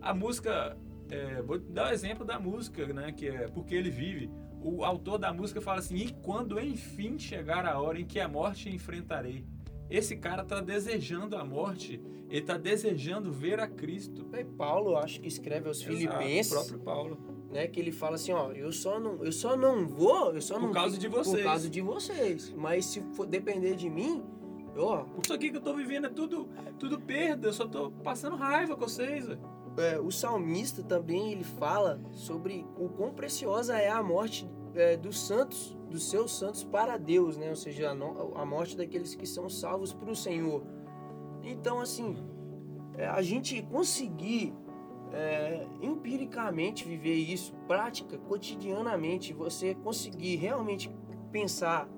[0.00, 0.76] a música.
[1.10, 3.12] é, vou dar o exemplo da música, né?
[3.12, 4.30] Que é Porque Ele Vive.
[4.60, 8.28] O autor da música fala assim: E quando enfim chegar a hora em que a
[8.28, 9.44] morte enfrentarei.
[9.88, 14.26] Esse cara tá desejando a morte, ele tá desejando ver a Cristo.
[14.36, 17.18] E Paulo, acho que escreve aos Exato, Filipenses, o próprio Paulo.
[17.52, 20.54] né, que ele fala assim, ó, eu só não, eu só não vou, eu só
[20.54, 21.36] Por não causa de vocês.
[21.36, 24.24] por causa de vocês, mas se for depender de mim,
[24.76, 26.48] ó, Isso aqui que eu tô vivendo é tudo,
[26.80, 29.24] tudo perda, eu só tô passando raiva com vocês.
[29.28, 29.38] velho.
[29.78, 35.18] É, o salmista também ele fala sobre o quão preciosa é a morte é, dos
[35.20, 37.50] santos, dos seus santos para Deus, né?
[37.50, 40.62] Ou seja, a, no- a morte daqueles que são salvos para o Senhor.
[41.42, 42.16] Então, assim,
[42.96, 44.54] é, a gente conseguir
[45.12, 50.90] é, empiricamente viver isso, prática, cotidianamente, você conseguir realmente
[51.30, 51.88] pensar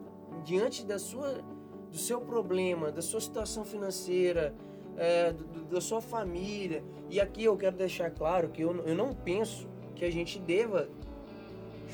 [0.45, 1.43] diante da sua,
[1.91, 4.55] do seu problema, da sua situação financeira,
[4.99, 5.35] é,
[5.71, 6.83] da sua família.
[7.09, 10.89] E aqui eu quero deixar claro que eu, eu não penso que a gente deva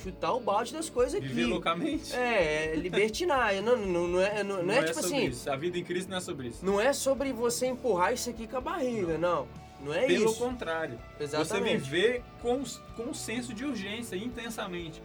[0.03, 1.29] chutar o balde das coisas aqui.
[1.29, 2.15] Viver loucamente.
[2.15, 3.55] É, é libertinar.
[3.63, 5.27] Não, não, não é, não, não é tipo sobre assim.
[5.29, 5.51] isso.
[5.51, 6.65] A vida em Cristo não é sobre isso.
[6.65, 9.47] Não é sobre você empurrar isso aqui com a barriga, não.
[9.81, 10.39] Não, é Pelo isso.
[10.39, 10.99] contrário.
[11.19, 11.79] Você Exatamente.
[11.79, 12.63] viver com,
[12.97, 15.03] com um senso de urgência, intensamente.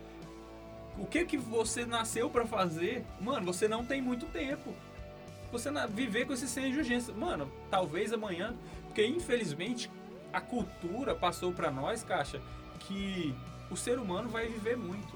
[0.97, 3.05] O que que você nasceu pra fazer?
[3.19, 4.73] Mano, você não tem muito tempo.
[5.51, 7.13] Você viver com esse senso de urgência.
[7.13, 9.89] Mano, talvez amanhã, porque infelizmente
[10.31, 12.39] a cultura passou pra nós, Caixa,
[12.81, 13.33] que
[13.71, 15.13] o ser humano vai viver muito.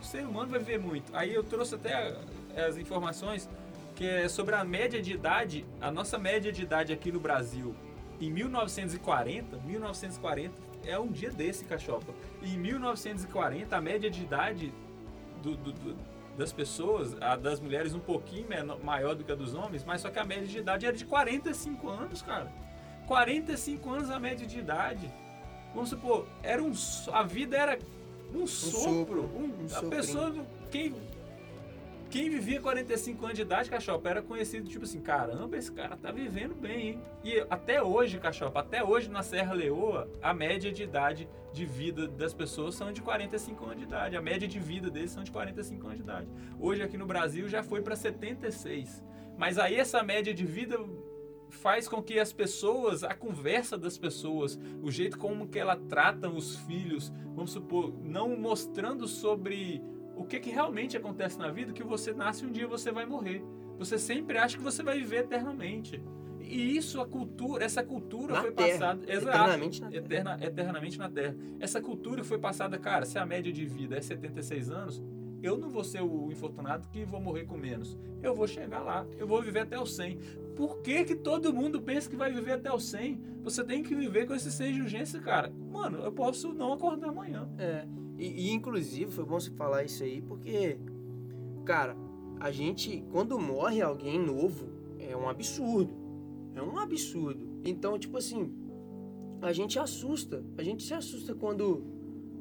[0.00, 1.14] O ser humano vai viver muito.
[1.14, 2.16] Aí eu trouxe até
[2.66, 3.48] as informações
[3.94, 7.74] que é sobre a média de idade, a nossa média de idade aqui no Brasil
[8.20, 10.54] em 1940, 1940
[10.84, 12.12] é um dia desse, Cachopa.
[12.42, 14.72] Em 1940, a média de idade
[15.42, 15.96] do- do- do-
[16.38, 20.00] das pessoas, a das mulheres um pouquinho menor- maior do que a dos homens, mas
[20.00, 22.50] só que a média de idade era de 45 anos, cara.
[23.08, 25.10] 45 anos a média de idade.
[25.74, 26.72] Vamos supor, era um,
[27.12, 27.78] a vida era
[28.32, 28.80] um, sopro.
[28.80, 29.90] sopro, um- um a soprinho.
[29.90, 30.34] pessoa,
[30.70, 30.94] quem,
[32.10, 36.10] quem vivia 45 anos de idade, Cachopa, era conhecido tipo assim, caramba, esse cara tá
[36.10, 37.02] vivendo bem, hein?
[37.22, 42.08] E até hoje, Cachopa, até hoje na Serra Leoa, a média de idade de vida
[42.08, 44.16] das pessoas são de 45 anos de idade.
[44.16, 46.28] A média de vida deles são de 45 anos de idade.
[46.58, 49.04] Hoje aqui no Brasil já foi para 76.
[49.36, 50.78] Mas aí essa média de vida
[51.50, 56.28] faz com que as pessoas, a conversa das pessoas, o jeito como que ela trata
[56.28, 59.82] os filhos, vamos supor, não mostrando sobre
[60.20, 63.42] o que, que realmente acontece na vida, que você nasce um dia você vai morrer.
[63.78, 66.02] Você sempre acha que você vai viver eternamente.
[66.40, 68.68] E isso, a cultura, essa cultura Na foi Terra.
[68.96, 69.04] passada.
[69.12, 70.04] Eternamente na Terra.
[70.04, 71.36] eterna- eternamente na Terra.
[71.60, 75.02] Essa cultura foi passada, cara, se a média de vida é 76 anos,
[75.42, 77.96] eu não vou ser o infortunado que vou morrer com menos.
[78.22, 80.18] Eu vou chegar lá, eu vou viver até os 100.
[80.56, 83.20] Por que, que todo mundo pensa que vai viver até os 100?
[83.42, 85.52] Você tem que viver com esse de urgência, cara.
[85.70, 87.48] Mano, eu posso não acordar amanhã.
[87.58, 87.86] É,
[88.18, 90.76] e, e, inclusive foi bom você falar isso aí, porque,
[91.64, 91.96] cara,
[92.40, 95.94] a gente, quando morre alguém novo, é um absurdo.
[96.54, 97.48] É um absurdo.
[97.64, 98.52] Então, tipo assim,
[99.40, 100.44] a gente assusta.
[100.56, 101.84] A gente se assusta quando,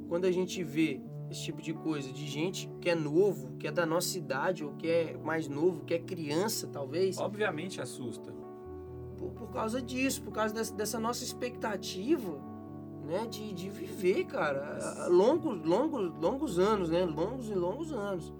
[0.09, 3.71] quando a gente vê esse tipo de coisa, de gente que é novo, que é
[3.71, 7.19] da nossa idade, ou que é mais novo, que é criança, talvez.
[7.19, 8.33] Obviamente assusta.
[9.17, 12.41] por, por causa disso, por causa dessa, dessa nossa expectativa,
[13.07, 18.33] né, de, de viver, cara, longos, longos, longos anos, né, longos e longos anos.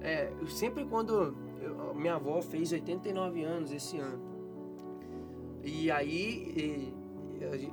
[0.00, 4.20] É, sempre quando eu- minha avó fez 89 anos esse ano,
[5.62, 6.94] e aí e,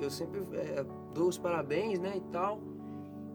[0.02, 0.84] eu, sempre é,
[1.14, 2.60] dou os parabéns, né, e tal,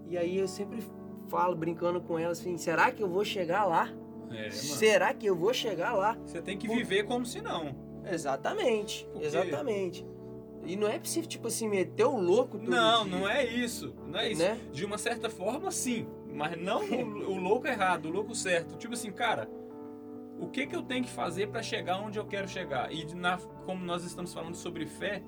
[0.08, 0.82] e aí eu sempre
[1.28, 3.88] falo brincando com ela assim, será que eu vou chegar lá?
[4.30, 4.50] É.
[4.50, 6.16] Será que eu vou chegar lá?
[6.26, 7.74] Você tem que viver como se não.
[8.04, 10.06] Exatamente, Porque- exatamente.
[10.64, 13.94] E não é possível, tipo assim, meter o louco todo Não, dia, não é isso.
[14.06, 14.42] Não é isso.
[14.42, 14.58] Né?
[14.72, 16.06] De uma certa forma, sim.
[16.32, 18.76] Mas não o, o louco errado, o louco certo.
[18.76, 19.48] Tipo assim, cara,
[20.38, 22.92] O que, que eu tenho que fazer para chegar onde eu quero chegar?
[22.92, 25.22] E na, como nós estamos falando sobre fé,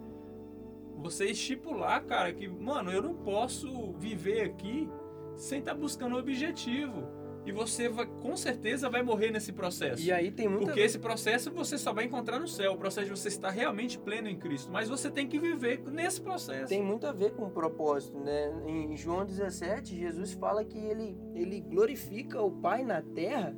[0.97, 4.89] você estipular, cara, que, mano, eu não posso viver aqui
[5.37, 7.07] sem estar buscando um objetivo.
[7.47, 10.03] E você vai, com certeza vai morrer nesse processo.
[10.03, 13.07] E aí tem muita Porque esse processo você só vai encontrar no céu, o processo
[13.07, 14.69] de você estar realmente pleno em Cristo.
[14.73, 16.69] Mas você tem que viver nesse processo.
[16.69, 18.53] tem muito a ver com o propósito, né?
[18.67, 23.57] Em João 17, Jesus fala que ele, ele glorifica o Pai na terra,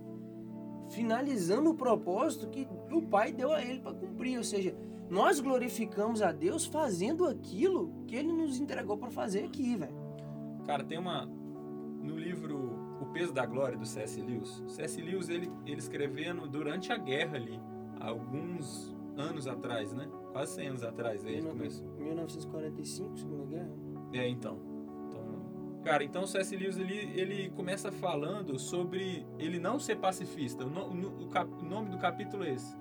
[0.90, 4.36] finalizando o propósito que o Pai deu a ele para cumprir.
[4.36, 4.76] Ou seja,
[5.08, 9.96] nós glorificamos a Deus fazendo aquilo que ele nos entregou para fazer aqui, velho.
[10.66, 11.26] Cara, tem uma.
[12.02, 12.67] No livro
[13.12, 14.20] Peso da Glória, do C.S.
[14.20, 14.62] Lewis.
[14.68, 15.00] C.S.
[15.00, 17.60] Lewis, ele, ele escrevendo durante a guerra ali,
[18.00, 20.08] alguns anos atrás, né?
[20.32, 21.86] Quase 100 anos atrás, aí ele começou.
[21.98, 23.70] 1945, Segunda Guerra.
[24.12, 24.60] É, então.
[25.08, 26.54] Então, Cara, então o C.S.
[26.56, 30.64] Lewis ele, ele começa falando sobre ele não ser pacifista.
[30.64, 32.76] O, no- no- o cap- o nome do capítulo é esse.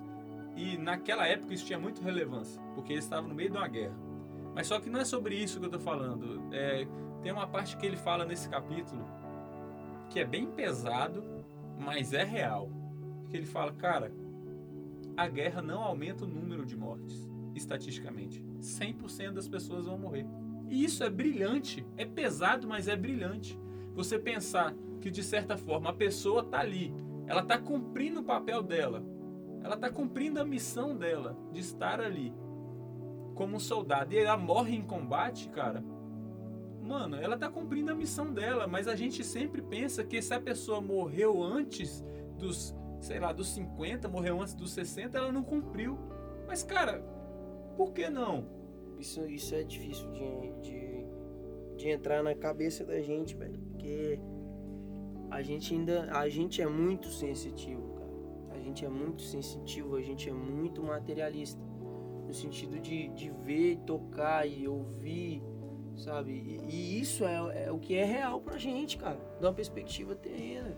[0.56, 3.96] E naquela época isso tinha muito relevância, porque ele estava no meio de uma guerra.
[4.54, 6.42] Mas só que não é sobre isso que eu tô falando.
[6.52, 6.86] É,
[7.22, 9.04] tem uma parte que ele fala nesse capítulo
[10.08, 11.22] que é bem pesado,
[11.78, 12.70] mas é real.
[13.28, 14.12] Que ele fala, cara,
[15.16, 18.44] a guerra não aumenta o número de mortes, estatisticamente.
[18.60, 20.26] 100% das pessoas vão morrer.
[20.68, 23.58] E isso é brilhante, é pesado, mas é brilhante.
[23.94, 26.94] Você pensar que de certa forma a pessoa tá ali,
[27.26, 29.02] ela tá cumprindo o papel dela,
[29.62, 32.32] ela tá cumprindo a missão dela de estar ali
[33.34, 35.84] como um soldado e ela morre em combate, cara.
[36.82, 40.40] Mano, ela tá cumprindo a missão dela, mas a gente sempre pensa que se a
[40.40, 42.04] pessoa morreu antes
[42.38, 45.98] dos, sei lá, dos 50, morreu antes dos 60, ela não cumpriu.
[46.46, 47.00] Mas cara,
[47.76, 48.46] por que não?
[48.98, 51.06] Isso, isso é difícil de, de,
[51.76, 53.58] de entrar na cabeça da gente, velho.
[53.60, 54.18] Porque
[55.30, 56.10] a gente ainda.
[56.12, 58.58] A gente é muito sensitivo, cara.
[58.58, 61.62] A gente é muito sensitivo, a gente é muito materialista.
[62.26, 65.42] No sentido de, de ver, tocar e ouvir,
[65.98, 66.30] sabe?
[66.30, 69.18] E, e isso é, é o que é real pra gente, cara.
[69.38, 70.76] De uma perspectiva terrena.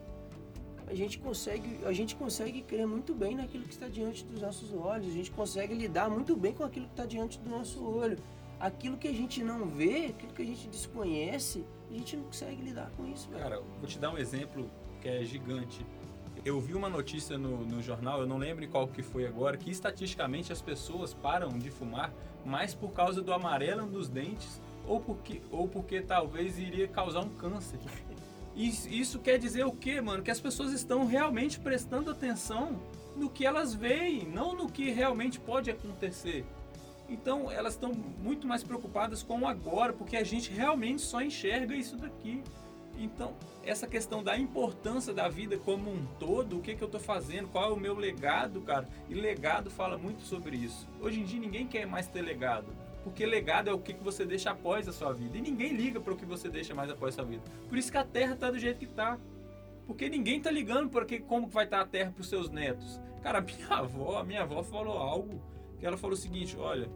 [0.87, 4.73] A gente consegue, a gente consegue crer muito bem naquilo que está diante dos nossos
[4.73, 5.07] olhos.
[5.07, 8.19] A gente consegue lidar muito bem com aquilo que está diante do nosso olho.
[8.59, 12.61] Aquilo que a gente não vê, aquilo que a gente desconhece, a gente não consegue
[12.61, 13.43] lidar com isso, velho.
[13.43, 14.69] Cara, vou te dar um exemplo
[15.01, 15.87] que é gigante.
[16.45, 19.71] Eu vi uma notícia no, no jornal, eu não lembro qual que foi agora, que
[19.71, 22.13] estatisticamente as pessoas param de fumar
[22.45, 27.31] mais por causa do amarelo nos dentes ou porque, ou porque talvez iria causar um
[27.31, 27.79] câncer.
[28.57, 30.25] Isso, isso quer dizer o quê, mano?
[30.25, 32.81] Que as pessoas estão realmente prestando atenção
[33.17, 36.45] no que elas veem, não no que realmente pode acontecer.
[37.09, 41.75] Então elas estão muito mais preocupadas com o agora, porque a gente realmente só enxerga
[41.75, 42.43] isso daqui.
[42.99, 46.99] Então, essa questão da importância da vida como um todo, o que, que eu tô
[46.99, 48.87] fazendo, qual é o meu legado, cara.
[49.09, 50.87] E legado fala muito sobre isso.
[51.01, 52.67] Hoje em dia ninguém quer mais ter legado.
[53.03, 55.39] Porque legado é o que você deixa após a sua vida.
[55.39, 57.43] E ninguém liga para o que você deixa mais após a sua vida.
[57.69, 59.19] Por isso que a terra tá do jeito que tá.
[59.87, 63.01] Porque ninguém tá ligando para que como vai estar a terra para os seus netos.
[63.23, 65.43] Cara, minha avó, a minha avó falou algo
[65.79, 66.91] que ela falou o seguinte, olha,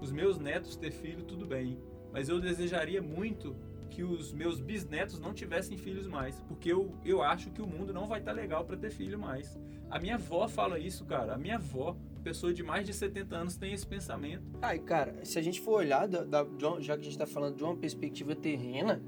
[0.00, 1.78] os meus netos ter filho tudo bem,
[2.12, 3.56] mas eu desejaria muito
[3.88, 7.92] que os meus bisnetos não tivessem filhos mais, porque eu, eu acho que o mundo
[7.92, 9.58] não vai estar legal para ter filho mais.
[9.90, 11.34] A minha avó fala isso, cara.
[11.34, 14.42] A minha avó, pessoa de mais de 70 anos, tem esse pensamento.
[14.62, 16.46] Ai, cara, se a gente for olhar, da, da-
[16.80, 19.02] já que a gente tá falando de uma perspectiva terrena,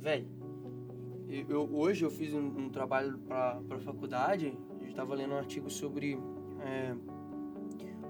[0.00, 0.26] velho,
[1.28, 5.36] eu, eu- hoje eu fiz um, um trabalho pra, pra faculdade, eu tava lendo um
[5.38, 6.18] artigo sobre
[6.60, 6.94] é,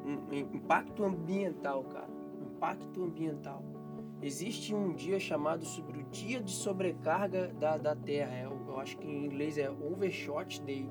[0.05, 2.09] um, impacto ambiental, cara.
[2.41, 3.64] Impacto ambiental.
[4.22, 8.35] Existe um dia chamado sobre o dia de sobrecarga da, da Terra.
[8.35, 10.89] é o- eu acho que em inglês é Overshot Day.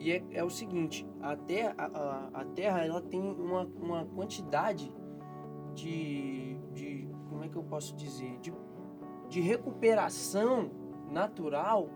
[0.00, 4.90] E é, é o seguinte, a Terra, a, a- terra ela tem uma, uma quantidade
[5.74, 7.06] de, de.
[7.28, 8.38] Como é que eu posso dizer?
[8.40, 8.50] De,
[9.28, 10.70] de recuperação
[11.10, 11.90] natural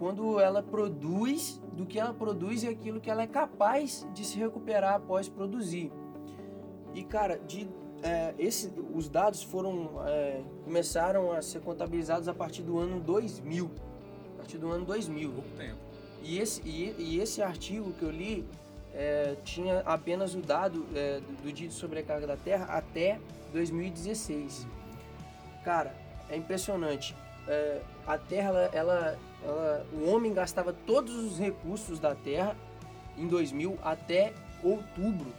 [0.00, 4.36] quando ela produz do que ela produz e aquilo que ela é capaz de se
[4.36, 5.92] recuperar após produzir.
[6.92, 7.68] E cara, de,
[8.02, 13.70] é, esse, os dados foram é, começaram a ser contabilizados a partir do ano 2000.
[14.34, 15.30] A partir do ano 2000.
[15.32, 15.87] Pouco tempo.
[16.22, 18.44] E esse, e, e esse artigo que eu li
[18.94, 23.18] é, tinha apenas o dado é, do, do dia de sobrecarga da Terra até
[23.52, 24.66] 2016.
[25.64, 25.94] Cara,
[26.28, 27.14] é impressionante.
[27.46, 32.56] É, a Terra, ela, ela, o homem gastava todos os recursos da Terra
[33.16, 35.32] em 2000 até outubro.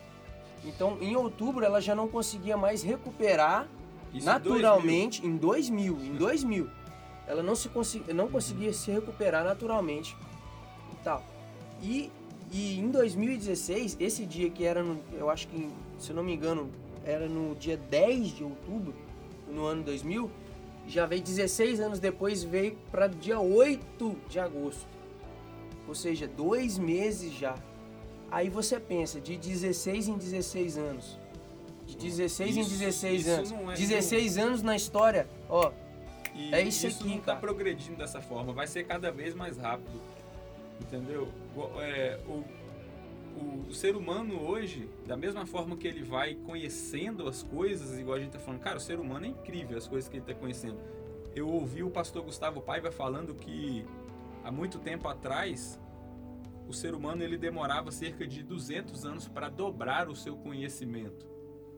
[0.65, 3.67] Então, em outubro, ela já não conseguia mais recuperar
[4.13, 6.69] Isso naturalmente em 2000, em 2000.
[7.27, 10.17] Ela não se consegui, não conseguia se recuperar naturalmente
[11.03, 11.23] tal.
[11.81, 12.11] E
[12.51, 15.69] e em 2016, esse dia que era, no, eu acho que,
[15.99, 16.67] se eu não me engano,
[17.05, 18.95] era no dia 10 de outubro,
[19.47, 20.31] no ano 2000,
[20.87, 24.87] já veio 16 anos depois, veio para dia 8 de agosto.
[25.87, 27.55] Ou seja, dois meses já.
[28.31, 31.19] Aí você pensa, de 16 em 16 anos.
[31.85, 33.51] De 16 em Isso- 16 isso anos.
[33.51, 35.71] não é- 16 anos na história, ó.
[36.33, 37.39] E É isso isso aqui, não tá cara.
[37.39, 39.99] progredindo dessa forma, vai ser cada vez mais rápido.
[40.81, 41.27] Entendeu?
[41.81, 42.43] É, o,
[43.67, 48.19] o ser humano hoje, da mesma forma que ele vai conhecendo as coisas, igual a
[48.19, 50.79] gente tá falando, cara, o ser humano é incrível as coisas que ele tá conhecendo.
[51.35, 53.85] Eu ouvi o pastor Gustavo Paiva falando que
[54.43, 55.79] há muito tempo atrás
[56.67, 61.27] o ser humano ele demorava cerca de 200 anos para dobrar o seu conhecimento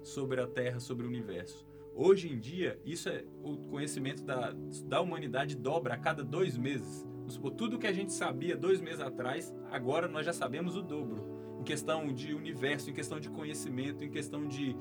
[0.03, 1.65] sobre a Terra, sobre o universo.
[1.93, 4.53] Hoje em dia, isso é o conhecimento da,
[4.85, 7.05] da humanidade dobra a cada dois meses.
[7.31, 10.81] Vamos supor, tudo que a gente sabia dois meses atrás, agora nós já sabemos o
[10.81, 11.23] dobro.
[11.59, 14.75] Em questão de universo, em questão de conhecimento, em questão de,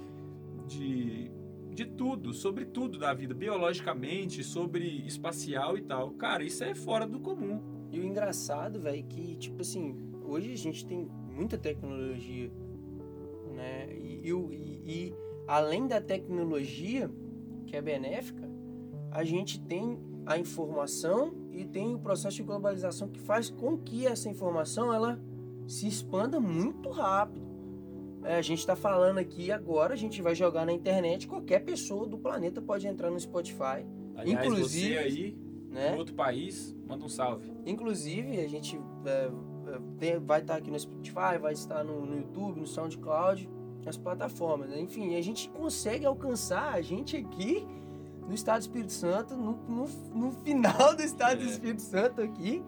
[0.66, 1.30] de,
[1.72, 6.10] de tudo, sobre tudo da vida, biologicamente, sobre espacial e tal.
[6.12, 7.62] Cara, isso é fora do comum.
[7.92, 12.50] E o engraçado, velho, que, tipo assim, hoje a gente tem muita tecnologia,
[13.54, 13.88] né?
[13.96, 14.32] E, e
[14.86, 15.14] e
[15.46, 17.08] além da tecnologia,
[17.66, 18.48] que é benéfica,
[19.12, 24.06] a gente tem a informação e tem o processo de globalização que faz com que
[24.06, 25.20] essa informação ela
[25.66, 27.48] se expanda muito rápido.
[28.22, 32.06] É, a gente está falando aqui agora, a gente vai jogar na internet, qualquer pessoa
[32.06, 35.38] do planeta pode entrar no Spotify, Aliás, Inclusive, você aí,
[35.70, 35.94] né?
[35.94, 37.50] em outro país, manda um salve.
[37.64, 39.30] Inclusive, a gente é,
[39.72, 43.48] é, tem- vai estar aqui no Spotify, vai estar no, no YouTube, no SoundCloud,
[43.82, 44.68] nas plataformas.
[44.68, 44.78] né?
[44.78, 47.66] Enfim, a gente consegue alcançar a gente aqui
[48.26, 51.50] no Estado do Espírito Santo, no, no, no final do Estado do É.
[51.50, 52.62] Espírito Santo aqui,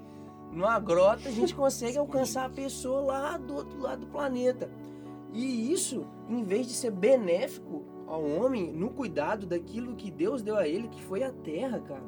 [0.51, 4.71] numa grota, a gente consegue alcançar a pessoa lá do outro lado do planeta.
[5.33, 10.57] E isso, em vez de ser benéfico ao homem no cuidado daquilo que Deus deu
[10.57, 12.05] a ele, que foi a terra, cara,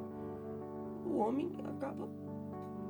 [1.07, 2.07] o homem acaba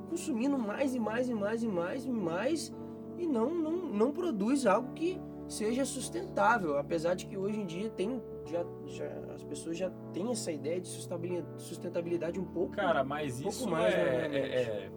[0.09, 2.73] consumindo mais e mais e mais e mais e mais
[3.17, 6.77] e não, não, não produz algo que seja sustentável.
[6.77, 10.79] Apesar de que hoje em dia tem, já, já, as pessoas já têm essa ideia
[10.79, 12.73] de sustentabilidade, sustentabilidade um pouco.
[12.73, 13.97] Cara, mas Um pouco isso mais, é,
[14.29, 14.91] né, é- é-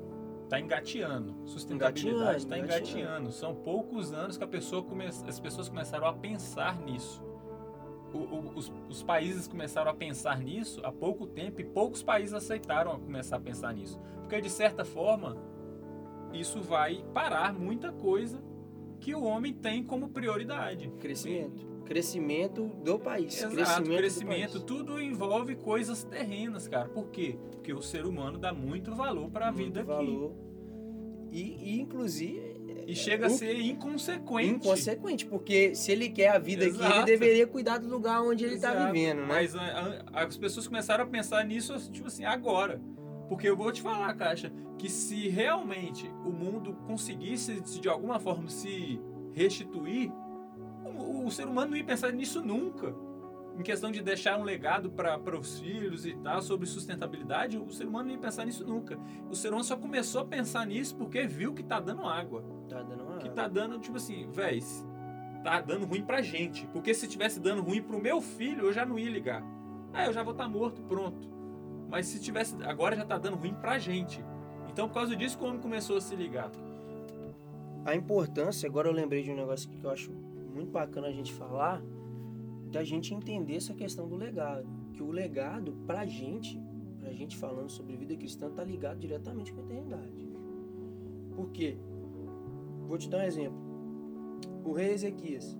[0.49, 1.35] tá engateando.
[1.47, 2.99] Sustentabilidade Engateando, tá engateando.
[2.99, 3.33] engateando.
[3.33, 7.23] São poucos anos que a pessoa come, as pessoas começaram a pensar nisso.
[8.15, 12.33] O- o- os, os países começaram a pensar nisso há pouco tempo e poucos países
[12.33, 14.01] aceitaram começar a pensar nisso.
[14.21, 15.37] Porque, de certa forma,
[16.33, 18.43] isso vai parar muita coisa
[18.99, 20.91] que o homem tem como prioridade.
[20.99, 21.68] Crescimento.
[21.89, 23.37] Crescimento do país.
[23.39, 24.65] Exato, crescimento, crescimento, país.
[24.65, 26.89] tudo envolve coisas terrenas, cara.
[26.91, 27.39] Por quê?
[27.51, 29.89] Porque o ser humano dá muito valor para a vida aqui.
[29.89, 30.35] valor.
[31.33, 34.67] E, e, inclusive, E chega a ser inconsequente.
[34.67, 37.05] inconsequente, porque se ele quer a vida aqui, ele Exato.
[37.07, 38.93] deveria cuidar do lugar onde ele está Exato.
[38.93, 39.27] vivendo, né?
[39.27, 42.81] Mas a- a- as pessoas começaram a pensar nisso, tipo assim, agora.
[43.29, 48.19] Porque eu vou te falar, Caixa, que se realmente o mundo conseguisse se de alguma
[48.19, 48.99] forma se
[49.35, 50.11] restituir,
[51.29, 52.95] o, ser humano não ia pensar nisso nunca.
[53.59, 57.87] Em questão de deixar um legado para os filhos e tal, sobre sustentabilidade, o ser
[57.87, 58.99] humano não ia pensar nisso nunca.
[59.29, 62.45] O ser humano só começou a pensar nisso porque viu que tá dando água.
[62.69, 64.63] Tá dando uma que tá dando, tipo assim, véi,
[65.43, 66.67] tá dando ruim pra gente.
[66.69, 69.43] Porque se tivesse dando ruim pro meu filho, eu já não ia ligar.
[69.93, 71.29] Ah, eu já vou estar morto, pronto.
[71.89, 74.25] Mas se tivesse, agora já tá dando ruim pra gente.
[74.71, 76.51] Então, por causa disso, que o homem começou a se ligar.
[77.85, 80.13] a importância, agora eu lembrei de um negócio que eu acho
[80.59, 81.83] muito bacana a gente falar,
[82.71, 84.67] da gente entender essa questão do legado.
[84.93, 86.61] Que o legado, pra gente,
[87.01, 90.29] pra gente falando sobre vida cristã, tá ligado diretamente com a eternidade.
[91.35, 91.77] Por quê?
[92.87, 93.59] Vou te dar um exemplo.
[94.65, 95.57] O rei Ezequias,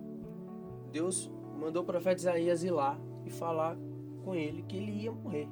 [0.91, 3.77] Deus mandou o profeta Isaías ir lá e falar
[4.23, 5.47] com ele que ele ia morrer,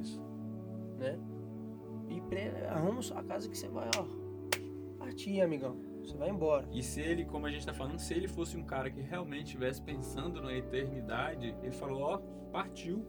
[0.00, 0.20] Isso.
[0.98, 1.18] né?
[2.08, 4.04] E pre- arruma sua casa que você vai, ó,
[4.98, 5.76] partir, amigão.
[6.06, 6.68] Você vai embora.
[6.72, 9.46] E se ele, como a gente tá falando, se ele fosse um cara que realmente
[9.46, 12.18] estivesse pensando na eternidade, ele falou, ó,
[12.52, 13.04] partiu.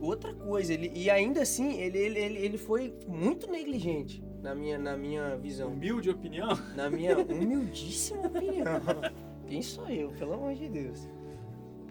[0.00, 0.74] outra coisa.
[0.74, 5.36] Ele, e ainda assim, ele, ele, ele, ele foi muito negligente, na minha, na minha
[5.36, 5.72] visão.
[5.72, 6.48] Humilde opinião.
[6.74, 8.82] Na minha humildíssima opinião.
[9.46, 11.08] Quem sou eu, pelo amor de Deus?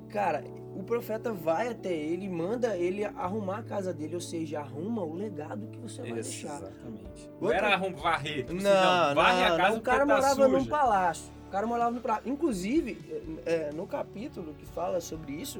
[0.09, 0.43] Cara,
[0.76, 5.13] o profeta vai até ele, manda ele arrumar a casa dele, ou seja, arruma o
[5.15, 6.57] legado que você vai deixar.
[6.57, 7.28] Exatamente.
[7.39, 8.38] Não Outra- era arrum- varrer.
[8.45, 10.69] tipo assim, Não, varre não, a casa não, o cara tá morava num suja.
[10.69, 11.32] palácio.
[11.47, 12.30] O cara morava no palácio.
[12.30, 12.99] Inclusive,
[13.45, 15.59] é, no capítulo que fala sobre isso,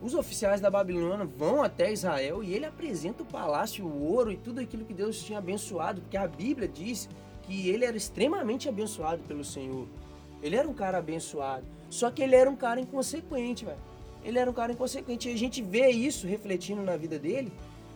[0.00, 4.36] os oficiais da Babilônia vão até Israel e ele apresenta o palácio, o ouro e
[4.36, 7.08] tudo aquilo que Deus tinha abençoado, porque a Bíblia diz
[7.42, 9.88] que ele era extremamente abençoado pelo Senhor.
[10.42, 11.64] Ele era um cara abençoado.
[11.90, 13.78] Só que ele era um cara inconsequente, velho.
[14.24, 15.28] Ele era um cara inconsequente.
[15.28, 17.52] E a gente vê isso refletindo na vida dele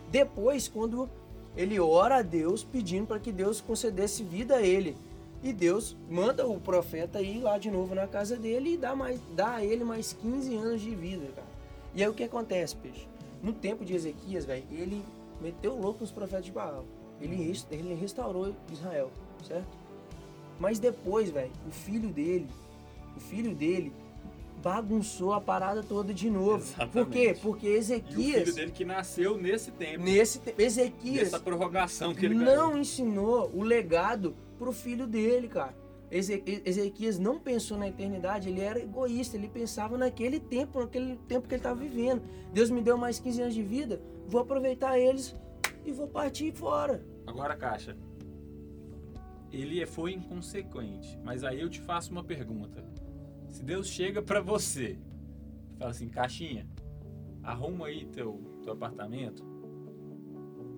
[0.09, 1.09] depois, quando
[1.55, 4.95] ele ora a Deus pedindo para que Deus concedesse vida a ele.
[5.43, 9.19] E Deus manda o profeta ir lá de novo na casa dele e dá, mais,
[9.35, 11.47] dá a ele mais 15 anos de vida, cara.
[11.93, 13.07] E aí o que acontece, peixe?
[13.41, 15.03] No tempo de Ezequias, velho, ele
[15.41, 16.85] meteu louco nos profetas de Baal.
[17.21, 19.11] Ele, ele restaurou Israel,
[19.47, 19.67] certo?
[20.59, 22.47] Mas depois, velho, o filho dele,
[23.15, 23.91] o filho dele
[24.61, 26.63] bagunçou a parada toda de novo.
[26.91, 27.19] Por quê?
[27.19, 27.39] Exatamente.
[27.41, 32.13] Porque E o Ezequias, filho dele que nasceu nesse tempo, nesse tempo, Ezequias nessa prorrogação
[32.13, 32.55] que ele ganhou.
[32.71, 35.75] não ensinou o legado pro filho dele, cara.
[36.09, 41.47] Eze- Ezequias não pensou na eternidade, ele era egoísta, ele pensava naquele tempo, naquele tempo
[41.47, 42.21] que ele estava vivendo.
[42.53, 45.35] Deus me deu mais 15 anos de vida, vou aproveitar eles
[45.85, 47.03] e vou partir fora.
[47.25, 47.97] Agora, Caixa,
[49.51, 52.83] ele foi inconsequente, mas aí eu te faço uma pergunta.
[53.57, 54.99] Se Deus chega pra você,
[55.79, 56.67] fala assim, Caixinha,
[57.41, 59.43] arruma aí teu, teu apartamento,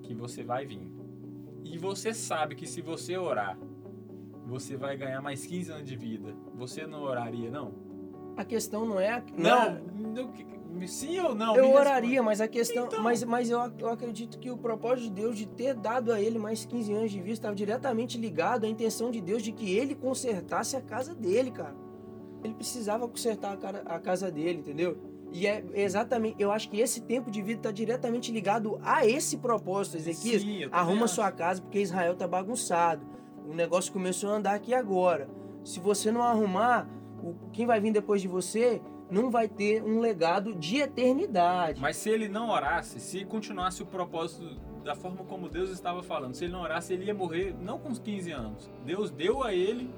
[0.01, 0.89] que você vai vir.
[1.65, 3.59] E você sabe que se você orar,
[4.45, 6.33] você vai ganhar mais 15 anos de vida.
[6.55, 7.73] Você não oraria, não?
[8.37, 9.09] A questão não é.
[9.09, 9.81] a- Não, é-
[10.15, 11.57] não, sim ou não?
[11.57, 12.85] eu oraria, mas a questão.
[12.85, 13.03] Então.
[13.03, 16.39] Mas, mas eu, eu acredito que o propósito de Deus de ter dado a ele
[16.39, 19.95] mais 15 anos de vida estava diretamente ligado à intenção de Deus de que ele
[19.95, 21.88] consertasse a casa dele, cara.
[22.43, 24.97] Ele precisava consertar a, cara- a casa dele, entendeu?
[25.31, 26.35] E é exatamente.
[26.39, 30.41] Eu acho que esse tempo de vida está diretamente ligado a esse propósito, Ezequias.
[30.41, 31.15] Sim, Arruma acho.
[31.15, 33.05] sua casa porque Israel tá bagunçado.
[33.47, 35.29] O negócio começou a andar aqui agora.
[35.63, 36.87] Se você não arrumar,
[37.23, 38.81] o- quem vai vir depois de você
[39.11, 41.79] não vai ter um legado de eternidade.
[41.81, 46.33] Mas se ele não orasse, se continuasse o propósito da forma como Deus estava falando,
[46.35, 48.69] se ele não orasse, ele ia morrer não com os 15 anos.
[48.85, 49.89] Deus deu a ele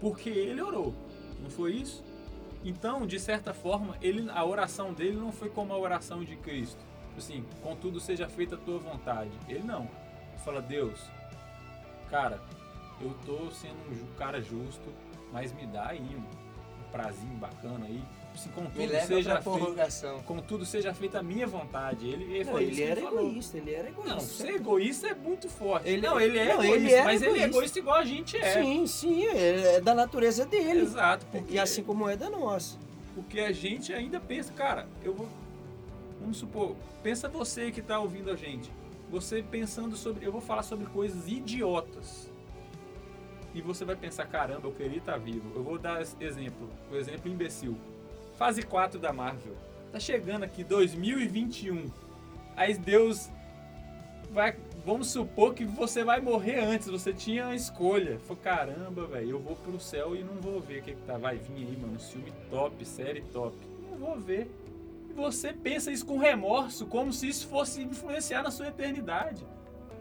[0.00, 0.94] porque ele orou.
[1.42, 2.04] Não foi isso?
[2.64, 6.84] Então, de certa forma, ele, a oração dele não foi como a oração de Cristo.
[7.16, 9.30] Assim, contudo seja feita a tua vontade.
[9.48, 9.82] Ele não.
[9.82, 11.00] Ele fala, Deus,
[12.10, 12.40] cara,
[13.00, 14.92] eu tô sendo um cara justo,
[15.32, 18.02] mas me dá aí um, um prazinho bacana aí.
[18.34, 20.20] Assim, Me contudo seja prorrogação.
[20.20, 22.08] contudo seja feita a minha vontade.
[22.08, 24.12] Ele, ele Não, foi ele era egoísta, ele era egoísta.
[24.14, 25.88] Não, ser egoísta é muito forte.
[25.88, 27.48] Ele- não, ele é não, egoísta, ele mas ele é egoísta.
[27.56, 28.62] egoísta igual a gente é.
[28.62, 30.80] Sim, sim, é da natureza dele.
[30.82, 32.78] Exato, porque, E assim como é da nossa.
[33.14, 35.28] porque a gente ainda pensa, cara, eu vou.
[36.20, 38.70] Vamos supor, pensa você que tá ouvindo a gente.
[39.10, 40.24] Você pensando sobre.
[40.24, 42.30] Eu vou falar sobre coisas idiotas.
[43.52, 45.50] E você vai pensar, caramba, eu queria estar vivo.
[45.56, 47.76] Eu vou dar exemplo, o exemplo imbecil.
[48.40, 49.54] Fase 4 da Marvel.
[49.92, 51.90] Tá chegando aqui 2021.
[52.56, 53.28] Aí Deus
[54.30, 54.56] vai.
[54.82, 58.18] Vamos supor que você vai morrer antes, você tinha a escolha.
[58.20, 61.18] Falei, caramba, velho, eu vou pro céu e não vou ver o que, que tá.
[61.18, 63.54] Vai vir aí, mano, filme top, série top.
[63.90, 64.50] Não vou ver.
[65.10, 69.46] E você pensa isso com remorso, como se isso fosse influenciar na sua eternidade.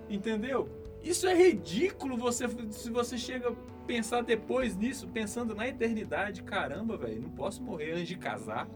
[0.10, 0.70] Entendeu?
[1.04, 3.54] Isso é ridículo você se você chega
[3.90, 6.44] pensar depois nisso, pensando na eternidade.
[6.44, 8.70] Caramba, velho, não posso morrer antes de casar.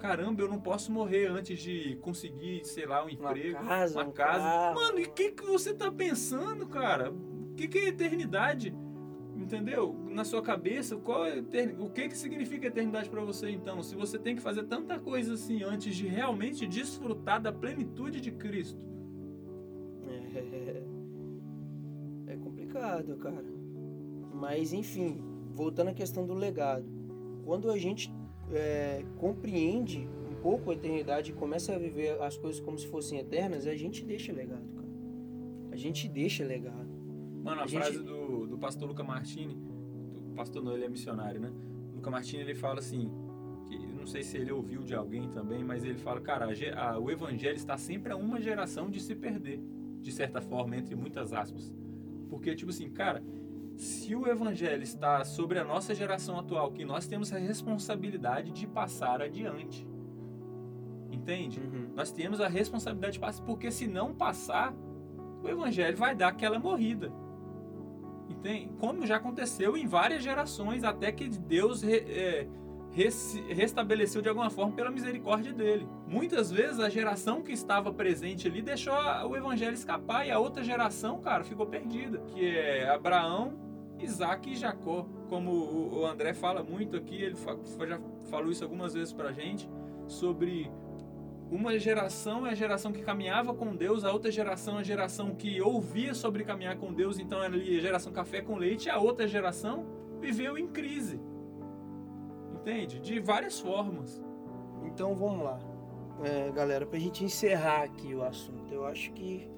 [0.00, 4.08] Caramba, eu não posso morrer antes de conseguir, sei lá, um Uma emprego, casa, uma
[4.08, 4.40] um casa.
[4.40, 4.74] carro.
[4.74, 7.12] Mano, e o que, que você tá pensando, cara?
[7.12, 8.74] O que, que é eternidade?
[9.36, 9.96] Entendeu?
[10.08, 11.38] Na sua cabeça, qual é
[11.78, 13.80] o que, que significa eternidade pra você então?
[13.84, 18.32] Se você tem que fazer tanta coisa assim antes de realmente desfrutar da plenitude de
[18.32, 18.80] Cristo.
[20.34, 20.82] É,
[22.32, 23.55] é complicado, cara.
[24.40, 25.18] Mas enfim,
[25.54, 26.84] voltando à questão do legado.
[27.44, 28.12] Quando a gente
[28.52, 33.18] é, compreende um pouco a eternidade e começa a viver as coisas como se fossem
[33.18, 34.86] eternas, a gente deixa legado, cara.
[35.72, 36.88] A gente deixa legado.
[37.42, 40.88] Mano, a, A gente- frase do, do pastor Luca Martini, do pastor não, ele é
[40.88, 41.52] missionário, né?
[41.94, 43.10] Luca Martini, ele fala assim,
[43.66, 46.98] que não sei se ele ouviu de alguém também, mas ele fala, cara, a a-
[46.98, 49.60] o evangelho está sempre a uma geração de se perder,
[50.00, 51.72] de certa forma, entre muitas aspas.
[52.28, 53.22] Porque, tipo assim, cara,
[53.76, 58.66] se o evangelho está sobre a nossa geração atual, que nós temos a responsabilidade de
[58.66, 59.86] passar adiante.
[61.10, 61.60] Entende?
[61.94, 64.74] Nós temos a responsabilidade de passar, porque se não passar,
[65.42, 67.12] o evangelho vai dar aquela morrida.
[68.28, 68.70] Entende?
[68.78, 72.48] Como já aconteceu em várias gerações, até que Deus re- é,
[72.90, 75.86] res- restabeleceu de alguma forma pela misericórdia dele.
[76.06, 78.94] Muitas vezes a geração que estava presente ali deixou
[79.28, 83.65] o evangelho escapar e a outra geração, cara, ficou perdida, que é Abraão,
[83.98, 85.06] Isaac e Jacó.
[85.28, 87.34] Como o- André fala muito aqui, ele
[87.88, 89.68] já falou isso algumas vezes pra gente,
[90.06, 90.70] sobre
[91.50, 95.34] uma geração é a geração que caminhava com Deus, a outra geração é a geração
[95.34, 98.90] que ouvia sobre caminhar com Deus, então era ali a geração café com leite, e
[98.90, 99.86] a outra geração
[100.20, 101.20] viveu em crise.
[102.54, 102.98] Entende?
[103.00, 104.22] De várias formas.
[104.84, 105.58] Então vamos lá,
[106.24, 108.72] é, galera, pra gente encerrar aqui o assunto.
[108.72, 109.48] Eu acho que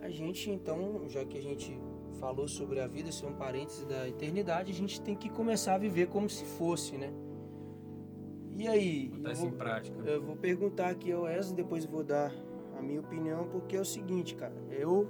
[0.00, 1.78] a gente, então, já que a gente
[2.18, 5.78] falou sobre a vida ser um parênteses da eternidade, a gente tem que começar a
[5.78, 7.12] viver como se fosse, né?
[8.56, 9.08] E aí?
[9.08, 9.98] Botar isso vou- em prática.
[10.00, 12.32] Eu vou perguntar aqui ao Wesley, depois vou dar
[12.76, 14.54] a minha opinião, porque é o seguinte, cara.
[14.70, 15.08] Eu,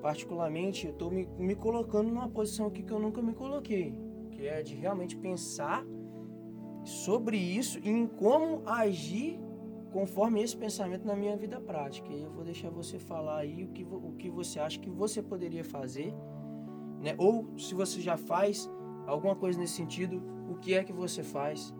[0.00, 3.92] particularmente, eu tô me, me colocando numa posição aqui que eu nunca me coloquei.
[4.30, 5.84] Que é de realmente pensar
[6.84, 9.40] sobre isso e em como agir
[9.96, 12.12] conforme esse pensamento na minha vida prática.
[12.12, 15.22] E eu vou deixar você falar aí o que, o que você acha que você
[15.22, 16.12] poderia fazer,
[17.00, 17.14] né?
[17.16, 18.70] Ou se você já faz
[19.06, 21.74] alguma coisa nesse sentido, o que é que você faz?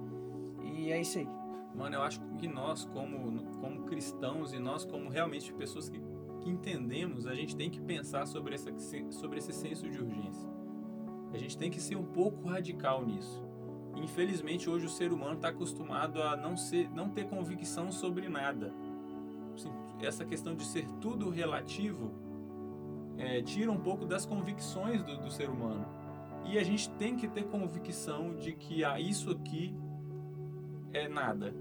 [0.64, 1.28] E é isso aí.
[1.74, 6.00] Mano, eu acho que nós, como, como cristãos e nós, como realmente pessoas que,
[6.40, 8.72] que entendemos, a gente tem que pensar sobre, essa,
[9.10, 10.50] sobre esse senso de urgência.
[11.34, 13.45] A gente tem que ser um pouco radical nisso.
[13.96, 18.72] Infelizmente, hoje o ser humano está acostumado a não, ser, não ter convicção sobre nada.
[20.00, 22.12] Essa questão de ser tudo relativo
[23.16, 25.86] é, tira um pouco das convicções do, do ser humano.
[26.44, 29.74] E a gente tem que ter convicção de que ah, isso aqui
[30.92, 31.54] é nada.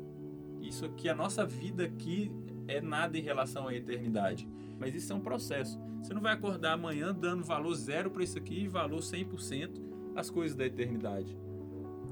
[0.61, 2.31] Isso aqui, a nossa vida aqui
[2.67, 4.47] é nada em relação à eternidade.
[4.77, 5.79] Mas isso é um processo.
[6.01, 9.81] Você não vai acordar amanhã dando valor zero para isso aqui e valor 100%
[10.15, 11.36] às coisas da eternidade.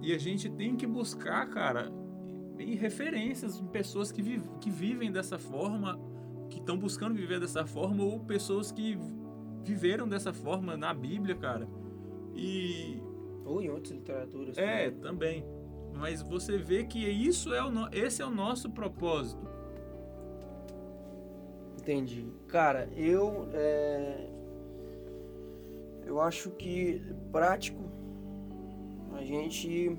[0.04, 1.89] E a gente tem que buscar, cara,
[2.60, 4.22] em referências em pessoas que,
[4.60, 5.97] que vivem dessa forma,
[6.49, 8.97] que estão buscando viver dessa forma, ou pessoas que
[9.64, 11.68] viveram dessa forma na Bíblia, cara.
[12.36, 13.01] E
[13.45, 14.58] Ou em outras literaturas.
[14.58, 15.41] é, também.
[15.41, 15.45] também.
[15.93, 17.88] Mas você vê que isso é o no...
[17.93, 19.47] esse é o nosso propósito.
[21.80, 22.28] Entendi.
[22.49, 23.47] Cara, eu.
[23.54, 24.30] é,
[26.06, 27.01] Eu acho que
[27.32, 27.84] prático.
[29.16, 29.97] A gente.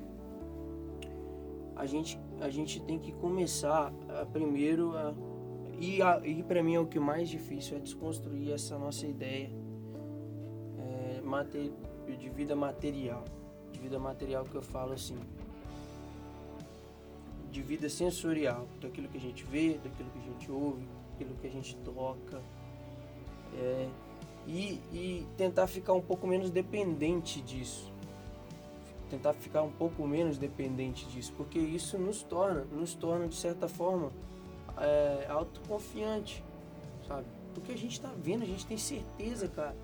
[1.77, 5.15] A gente, a gente tem que começar a, primeiro a.
[5.79, 9.51] E, a, e para mim é o que mais difícil é desconstruir essa nossa ideia
[10.79, 11.73] é, mate-
[12.17, 13.25] de vida material.
[13.73, 15.19] De vida material que eu falo assim.
[17.51, 21.47] De vida sensorial, daquilo que a gente vê, daquilo que a gente ouve, daquilo que
[21.47, 22.41] a gente toca.
[23.57, 23.89] É,
[24.47, 27.93] e, e tentar ficar um pouco menos dependente disso.
[29.15, 33.69] Tentar ficar um pouco menos dependente disso, porque isso nos torna, nos torna de certa
[33.69, 34.11] forma
[34.77, 36.43] é, autoconfiante,
[37.07, 37.25] sabe?
[37.55, 39.77] Porque a gente tá vendo, a gente tem certeza, cara.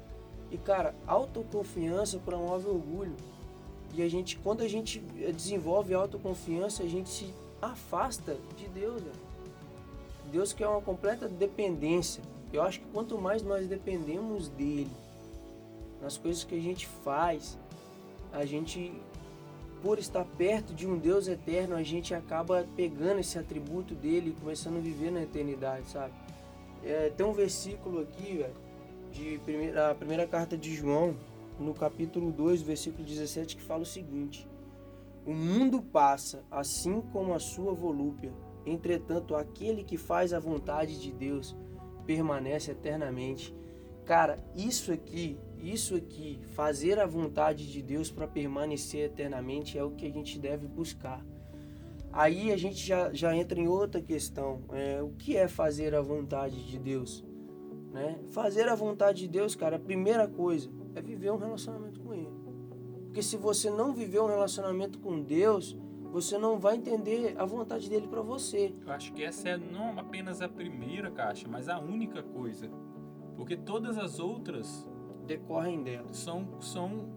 [0.51, 3.14] E cara, autoconfiança promove orgulho.
[3.95, 9.14] E a gente, quando a gente desenvolve autoconfiança, a gente se afasta de Deus, velho.
[10.33, 12.20] Deus quer uma completa dependência.
[12.53, 14.91] Eu acho que quanto mais nós dependemos dele,
[16.03, 17.57] nas coisas que a gente faz,
[18.33, 18.93] a gente,
[19.83, 24.41] por estar perto de um Deus eterno, a gente acaba pegando esse atributo dele e
[24.41, 26.12] começando a viver na eternidade, sabe?
[26.85, 28.55] É, tem um versículo aqui, velho,
[29.11, 31.16] de primeira, a primeira carta de João,
[31.59, 34.49] no capítulo 2, versículo 17, que fala o seguinte:
[35.26, 38.33] O mundo passa, assim como a sua volúpia,
[38.64, 41.57] entretanto, aquele que faz a vontade de Deus
[42.07, 43.55] permanece eternamente.
[44.05, 49.90] Cara, isso aqui, isso aqui, fazer a vontade de Deus para permanecer eternamente é o
[49.90, 51.24] que a gente deve buscar.
[52.12, 54.62] Aí a gente já, já entra em outra questão.
[54.72, 57.24] É, o que é fazer a vontade de Deus?
[57.92, 58.18] Né?
[58.30, 62.30] Fazer a vontade de Deus, cara, a primeira coisa é viver um relacionamento com Ele.
[63.06, 65.76] Porque se você não viver um relacionamento com Deus,
[66.12, 68.74] você não vai entender a vontade dele para você.
[68.84, 72.70] Eu acho que essa é não apenas a primeira caixa, mas a única coisa.
[73.36, 74.88] Porque todas as outras
[75.31, 76.16] Decorrem delas.
[76.16, 77.09] são, são,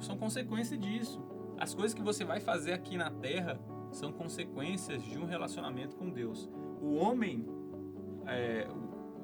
[0.00, 1.22] são consequência disso.
[1.56, 3.60] As coisas que você vai fazer aqui na Terra
[3.92, 6.50] são consequências de um relacionamento com Deus.
[6.82, 7.46] O homem,
[8.26, 8.66] é,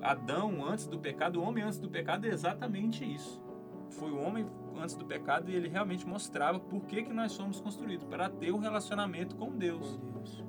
[0.00, 3.42] Adão antes do pecado, o homem antes do pecado é exatamente isso.
[3.90, 4.46] Foi o homem
[4.80, 8.52] antes do pecado e ele realmente mostrava por que, que nós somos construídos para ter
[8.52, 9.96] um relacionamento com Deus.
[9.96, 10.44] com Deus.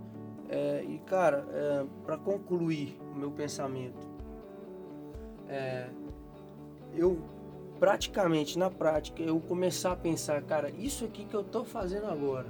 [0.49, 4.07] É, e cara, é, para concluir o meu pensamento,
[5.49, 5.89] é,
[6.93, 7.36] eu
[7.79, 12.47] praticamente na prática eu começar a pensar, cara, isso aqui que eu tô fazendo agora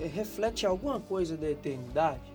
[0.00, 2.30] é, reflete alguma coisa da eternidade?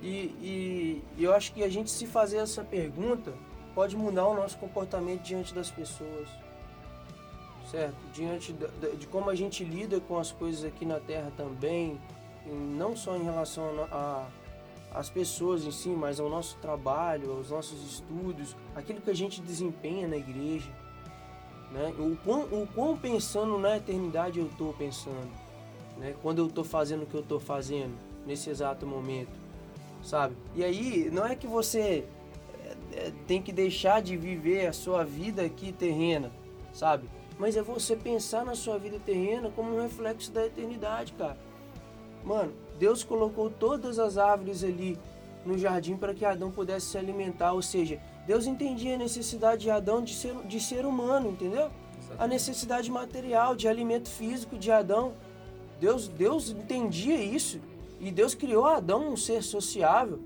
[0.00, 0.06] E,
[0.40, 3.32] e- eu acho que a gente se fazer essa pergunta
[3.74, 6.28] pode mudar o nosso comportamento diante das pessoas
[7.70, 7.96] certo?
[8.14, 12.00] Diante da- de como a gente lida com as coisas aqui na Terra também,
[12.46, 14.26] não só em relação a, a
[14.92, 19.40] as pessoas em si, mas ao nosso trabalho, aos nossos estudos, aquilo que a gente
[19.40, 20.70] desempenha na igreja,
[21.70, 21.94] né?
[21.98, 25.30] O quão, o quão pensando na eternidade eu estou pensando,
[25.98, 26.14] né?
[26.22, 27.94] Quando eu estou fazendo o que eu estou fazendo
[28.26, 29.32] nesse exato momento,
[30.02, 30.34] sabe?
[30.54, 32.04] E aí não é que você
[32.64, 36.32] é, é, tem que deixar de viver a sua vida aqui terrena,
[36.72, 37.08] sabe?
[37.38, 41.38] Mas é você pensar na sua vida terrena como um reflexo da eternidade, cara.
[42.24, 44.98] Mano, Deus colocou todas as árvores ali
[45.44, 49.70] no jardim para que Adão pudesse se alimentar, ou seja, Deus entendia a necessidade de
[49.70, 51.70] Adão de ser, de ser humano, entendeu?
[52.18, 55.14] A necessidade material, de alimento físico de Adão.
[55.80, 57.60] Deus, Deus entendia isso
[58.00, 60.20] e Deus criou Adão um ser sociável,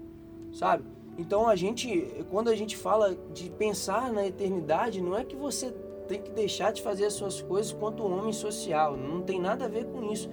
[0.53, 0.85] sabe?
[1.17, 5.73] Então a gente, quando a gente fala de pensar na eternidade, não é que você
[6.09, 9.67] tem que deixar de fazer as suas coisas quanto um homem social, não tem nada
[9.67, 10.29] a ver com isso.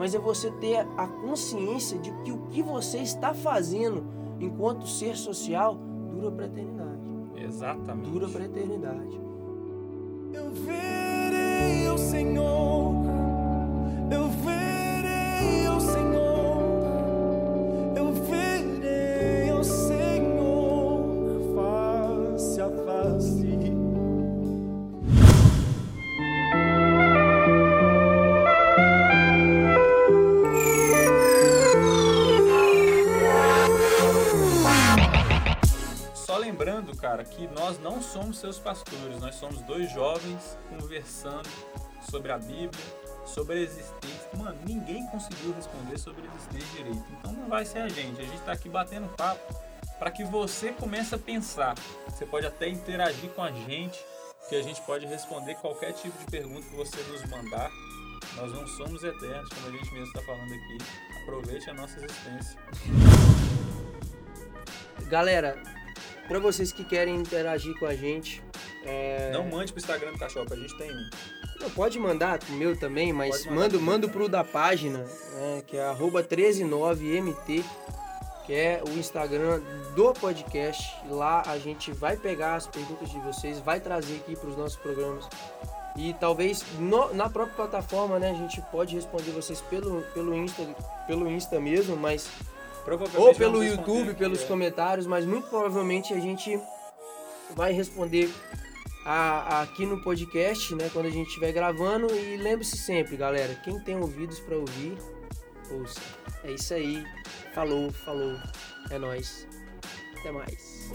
[0.00, 4.02] Mas é você ter a consciência de que o que você está fazendo
[4.40, 5.78] enquanto ser social
[6.10, 7.00] dura para a eternidade.
[7.36, 8.10] Exatamente.
[8.10, 9.20] Dura para a eternidade.
[10.32, 12.99] Eu verei o Senhor,
[38.30, 41.48] somos seus pastores, nós somos dois jovens conversando
[42.08, 42.70] sobre a Bíblia,
[43.26, 44.28] sobre a existência.
[44.36, 47.04] Mano, ninguém conseguiu responder sobre a existência direito.
[47.18, 48.20] Então não vai ser a gente.
[48.20, 49.54] A gente tá aqui batendo papo
[49.98, 51.74] para que você comece a pensar.
[52.06, 53.98] Você pode até interagir com a gente,
[54.48, 57.70] que a gente pode responder qualquer tipo de pergunta que você nos mandar.
[58.36, 60.78] Nós não somos eternos, como a gente mesmo está falando aqui.
[61.22, 62.56] Aproveite a nossa existência.
[65.08, 65.60] Galera,
[66.30, 68.40] para vocês que querem interagir com a gente,
[68.84, 71.10] é, Não mande pro Instagram do Cachorro, a gente tem um.
[71.60, 75.76] Não, pode mandar pro meu também, mas mando, pro mando pro da página, né, que
[75.76, 77.64] é arroba 139mt,
[78.46, 79.60] que é o Instagram
[79.96, 80.94] do podcast.
[81.10, 84.76] Lá a gente vai pegar as perguntas de vocês, vai trazer aqui para os nossos
[84.76, 85.28] programas.
[85.96, 90.62] E talvez no- na própria plataforma, né, a gente pode responder vocês pelo, pelo, Insta,
[91.08, 92.28] pelo Insta mesmo, mas
[93.16, 94.46] ou pelo YouTube, pelos é.
[94.46, 96.58] comentários, mas muito provavelmente a gente
[97.54, 98.32] vai responder
[99.04, 102.14] a- a- aqui no podcast, né, quando a gente estiver gravando.
[102.14, 104.96] E lembre-se sempre, galera, quem tem ouvidos para ouvir,
[105.70, 106.00] ouça.
[106.44, 107.04] É isso aí.
[107.54, 108.36] Falou, falou.
[108.90, 109.46] É nóis.
[110.18, 110.90] Até mais.